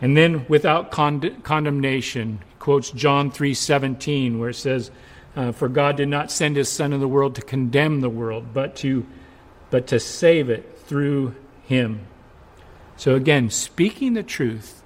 And 0.00 0.16
then 0.16 0.46
without 0.48 0.90
con- 0.90 1.40
condemnation, 1.42 2.40
quotes 2.58 2.90
John 2.90 3.30
3:17 3.30 4.38
where 4.38 4.50
it 4.50 4.54
says 4.54 4.90
uh, 5.36 5.52
for 5.52 5.68
God 5.68 5.96
did 5.96 6.08
not 6.08 6.30
send 6.30 6.56
his 6.56 6.68
son 6.68 6.92
in 6.92 7.00
the 7.00 7.08
world 7.08 7.34
to 7.36 7.42
condemn 7.42 8.00
the 8.00 8.08
world 8.08 8.52
but 8.52 8.76
to 8.76 9.06
but 9.70 9.86
to 9.88 10.00
save 10.00 10.50
it 10.50 10.78
through 10.84 11.34
him. 11.64 12.06
So 12.96 13.14
again, 13.14 13.50
speaking 13.50 14.14
the 14.14 14.22
truth 14.22 14.82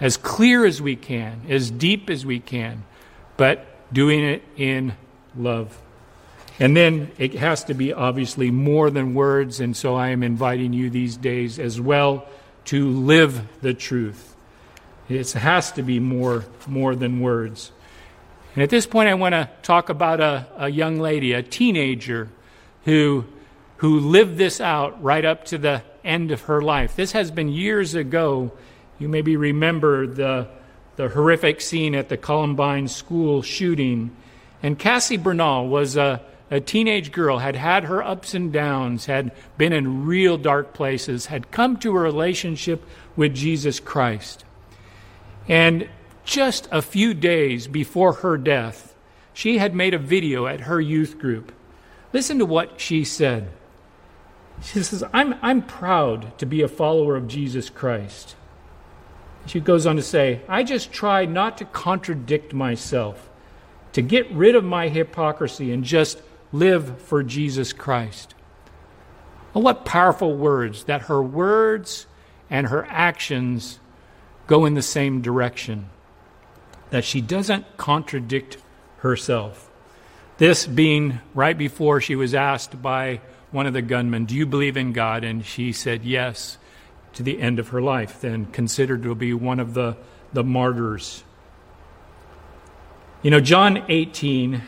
as 0.00 0.16
clear 0.16 0.66
as 0.66 0.82
we 0.82 0.96
can, 0.96 1.42
as 1.48 1.70
deep 1.70 2.10
as 2.10 2.26
we 2.26 2.40
can, 2.40 2.84
but 3.36 3.66
doing 3.92 4.24
it 4.24 4.42
in 4.56 4.94
love. 5.36 5.80
And 6.58 6.76
then 6.76 7.10
it 7.18 7.34
has 7.34 7.64
to 7.64 7.74
be 7.74 7.92
obviously 7.92 8.50
more 8.50 8.90
than 8.90 9.14
words, 9.14 9.60
and 9.60 9.76
so 9.76 9.94
I 9.94 10.08
am 10.08 10.22
inviting 10.22 10.72
you 10.72 10.90
these 10.90 11.16
days 11.16 11.58
as 11.58 11.80
well 11.80 12.26
to 12.66 12.88
live 12.88 13.42
the 13.60 13.74
truth. 13.74 14.36
It 15.08 15.32
has 15.32 15.72
to 15.72 15.82
be 15.82 15.98
more, 15.98 16.44
more 16.66 16.94
than 16.94 17.20
words. 17.20 17.72
And 18.54 18.62
at 18.62 18.70
this 18.70 18.86
point, 18.86 19.08
I 19.08 19.14
want 19.14 19.32
to 19.32 19.48
talk 19.62 19.88
about 19.88 20.20
a, 20.20 20.46
a 20.56 20.68
young 20.68 21.00
lady, 21.00 21.32
a 21.32 21.42
teenager, 21.42 22.28
who, 22.84 23.24
who 23.78 24.00
lived 24.00 24.36
this 24.36 24.60
out 24.60 25.02
right 25.02 25.24
up 25.24 25.44
to 25.46 25.58
the 25.58 25.82
end 26.04 26.30
of 26.30 26.42
her 26.42 26.60
life. 26.60 26.94
This 26.94 27.12
has 27.12 27.30
been 27.30 27.48
years 27.48 27.94
ago. 27.94 28.52
You 28.98 29.08
maybe 29.08 29.36
remember 29.36 30.06
the, 30.06 30.48
the 31.02 31.08
horrific 31.08 31.60
scene 31.60 31.96
at 31.96 32.08
the 32.08 32.16
Columbine 32.16 32.86
school 32.86 33.42
shooting. 33.42 34.14
And 34.62 34.78
Cassie 34.78 35.18
Bernall 35.18 35.68
was 35.68 35.96
a, 35.96 36.22
a 36.48 36.60
teenage 36.60 37.10
girl, 37.10 37.38
had 37.38 37.56
had 37.56 37.82
her 37.84 38.00
ups 38.00 38.34
and 38.34 38.52
downs, 38.52 39.06
had 39.06 39.32
been 39.58 39.72
in 39.72 40.06
real 40.06 40.38
dark 40.38 40.74
places, 40.74 41.26
had 41.26 41.50
come 41.50 41.76
to 41.78 41.90
a 41.90 42.00
relationship 42.00 42.84
with 43.16 43.34
Jesus 43.34 43.80
Christ. 43.80 44.44
And 45.48 45.88
just 46.24 46.68
a 46.70 46.80
few 46.80 47.14
days 47.14 47.66
before 47.66 48.12
her 48.12 48.36
death, 48.36 48.94
she 49.34 49.58
had 49.58 49.74
made 49.74 49.94
a 49.94 49.98
video 49.98 50.46
at 50.46 50.60
her 50.60 50.80
youth 50.80 51.18
group. 51.18 51.50
Listen 52.12 52.38
to 52.38 52.46
what 52.46 52.80
she 52.80 53.02
said. 53.02 53.48
She 54.62 54.84
says, 54.84 55.02
I'm, 55.12 55.34
I'm 55.42 55.62
proud 55.62 56.38
to 56.38 56.46
be 56.46 56.62
a 56.62 56.68
follower 56.68 57.16
of 57.16 57.26
Jesus 57.26 57.70
Christ. 57.70 58.36
She 59.46 59.60
goes 59.60 59.86
on 59.86 59.96
to 59.96 60.02
say, 60.02 60.40
I 60.48 60.62
just 60.62 60.92
try 60.92 61.24
not 61.24 61.58
to 61.58 61.64
contradict 61.64 62.54
myself, 62.54 63.30
to 63.92 64.02
get 64.02 64.30
rid 64.30 64.54
of 64.54 64.64
my 64.64 64.88
hypocrisy 64.88 65.72
and 65.72 65.84
just 65.84 66.22
live 66.52 67.00
for 67.02 67.22
Jesus 67.22 67.72
Christ. 67.72 68.34
Well, 69.52 69.62
what 69.62 69.84
powerful 69.84 70.34
words 70.34 70.84
that 70.84 71.02
her 71.02 71.22
words 71.22 72.06
and 72.48 72.68
her 72.68 72.86
actions 72.88 73.80
go 74.46 74.64
in 74.64 74.74
the 74.74 74.82
same 74.82 75.22
direction, 75.22 75.88
that 76.90 77.04
she 77.04 77.20
doesn't 77.20 77.76
contradict 77.76 78.58
herself. 78.98 79.70
This 80.38 80.66
being 80.66 81.20
right 81.34 81.56
before 81.56 82.00
she 82.00 82.16
was 82.16 82.34
asked 82.34 82.82
by 82.82 83.20
one 83.50 83.66
of 83.66 83.72
the 83.72 83.82
gunmen, 83.82 84.24
Do 84.24 84.34
you 84.34 84.46
believe 84.46 84.76
in 84.76 84.92
God? 84.92 85.24
And 85.24 85.44
she 85.44 85.72
said 85.72 86.04
yes 86.04 86.58
to 87.14 87.22
the 87.22 87.40
end 87.40 87.58
of 87.58 87.68
her 87.68 87.80
life, 87.80 88.20
then 88.20 88.46
considered 88.46 89.02
to 89.02 89.14
be 89.14 89.34
one 89.34 89.60
of 89.60 89.74
the, 89.74 89.96
the 90.32 90.44
martyrs. 90.44 91.24
You 93.22 93.30
know, 93.30 93.40
John 93.40 93.84
18 93.88 94.62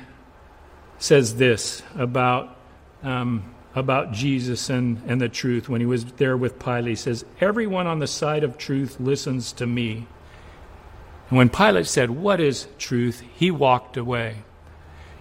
says 0.98 1.36
this 1.36 1.82
about 1.96 2.56
um, 3.02 3.54
about 3.74 4.12
Jesus 4.12 4.70
and, 4.70 5.02
and 5.06 5.20
the 5.20 5.28
truth 5.28 5.68
when 5.68 5.80
he 5.80 5.86
was 5.86 6.04
there 6.04 6.36
with 6.36 6.58
Pilate. 6.58 6.86
He 6.86 6.94
says, 6.94 7.24
Everyone 7.40 7.86
on 7.86 7.98
the 7.98 8.06
side 8.06 8.44
of 8.44 8.56
truth 8.56 9.00
listens 9.00 9.52
to 9.54 9.66
me. 9.66 10.06
And 11.28 11.38
when 11.38 11.48
Pilate 11.48 11.86
said, 11.86 12.10
What 12.10 12.40
is 12.40 12.68
truth? 12.78 13.22
he 13.34 13.50
walked 13.50 13.96
away. 13.96 14.42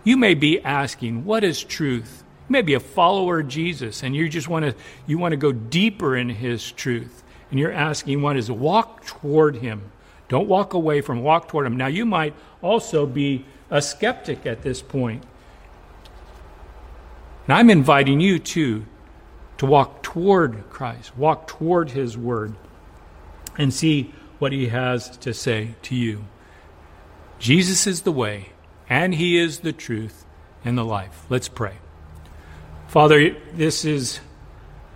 You 0.04 0.18
may 0.18 0.36
be 0.36 0.62
asking, 0.62 1.26
What 1.26 1.44
is 1.44 1.64
truth? 1.64 2.23
You 2.48 2.54
may 2.54 2.62
be 2.62 2.74
a 2.74 2.80
follower 2.80 3.40
of 3.40 3.48
Jesus 3.48 4.04
and 4.04 4.16
you 4.16 4.28
just 4.30 4.48
want 4.48 4.66
to 4.66 4.76
you 5.08 5.18
want 5.18 5.32
to 5.32 5.38
go 5.38 5.52
deeper 5.52 6.16
in 6.16 6.30
his 6.30 6.72
truth. 6.72 7.24
And 7.50 7.60
you're 7.60 7.72
asking 7.72 8.22
what 8.22 8.36
is 8.36 8.50
walk 8.50 9.06
toward 9.06 9.58
him. 9.58 9.92
Don't 10.28 10.48
walk 10.48 10.74
away 10.74 11.02
from 11.02 11.22
walk 11.22 11.48
toward 11.48 11.68
him. 11.68 11.78
Now 11.78 11.88
you 11.88 12.06
might 12.06 12.34
also 12.62 13.06
be 13.06 13.46
a 13.70 13.82
skeptic 13.82 14.46
at 14.46 14.62
this 14.62 14.82
point. 14.82 15.24
And 17.46 17.54
I'm 17.54 17.70
inviting 17.70 18.20
you 18.20 18.40
too 18.40 18.86
to 19.58 19.66
walk 19.66 20.04
toward 20.04 20.70
Christ, 20.70 21.18
walk 21.18 21.48
toward 21.48 21.92
His 21.92 22.18
Word, 22.18 22.56
and 23.58 23.74
see 23.74 24.14
what 24.40 24.52
He 24.52 24.68
has 24.68 25.18
to 25.18 25.34
say 25.34 25.76
to 25.84 25.96
you. 25.96 26.26
Jesus 27.40 27.86
is 27.86 28.02
the 28.02 28.12
way, 28.12 28.50
and 28.90 29.16
He 29.16 29.38
is 29.38 29.60
the 29.60 29.74
truth 29.74 30.26
and 30.64 30.78
the 30.78 30.86
life. 30.86 31.26
Let's 31.30 31.50
pray. 31.50 31.83
Father, 32.94 33.36
this 33.56 33.86
is. 33.86 34.20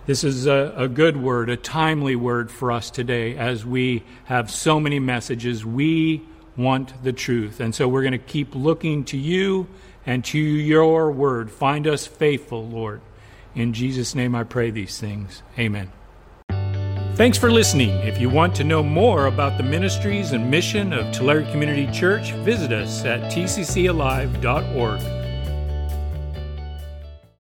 This 0.06 0.24
is 0.24 0.46
a, 0.46 0.72
a, 0.74 0.88
good 0.88 1.18
word, 1.18 1.50
a 1.50 1.56
timely 1.56 2.16
word 2.16 2.50
for 2.50 2.72
us 2.72 2.90
today 2.90 3.36
as 3.36 3.66
we 3.66 4.04
have 4.24 4.50
so 4.50 4.80
many 4.80 4.98
messages. 4.98 5.66
We 5.66 6.22
want 6.56 7.02
the 7.04 7.12
truth. 7.12 7.60
And 7.60 7.74
so 7.74 7.86
we're 7.88 8.00
going 8.00 8.12
to 8.12 8.18
keep 8.18 8.54
looking 8.54 9.04
to 9.06 9.18
you 9.18 9.66
and 10.06 10.24
to 10.26 10.38
your 10.38 11.10
word. 11.12 11.50
Find 11.50 11.86
us 11.86 12.06
faithful, 12.06 12.66
Lord. 12.66 13.02
In 13.54 13.74
Jesus' 13.74 14.14
name 14.14 14.34
I 14.34 14.44
pray 14.44 14.70
these 14.70 14.98
things. 14.98 15.42
Amen. 15.58 15.92
Thanks 17.16 17.36
for 17.36 17.50
listening. 17.50 17.90
If 17.90 18.18
you 18.18 18.30
want 18.30 18.54
to 18.54 18.64
know 18.64 18.82
more 18.82 19.26
about 19.26 19.58
the 19.58 19.64
ministries 19.64 20.32
and 20.32 20.50
mission 20.50 20.94
of 20.94 21.12
Tulare 21.12 21.42
Community 21.50 21.86
Church, 21.92 22.32
visit 22.32 22.72
us 22.72 23.04
at 23.04 23.30
tccalive.org. 23.30 25.17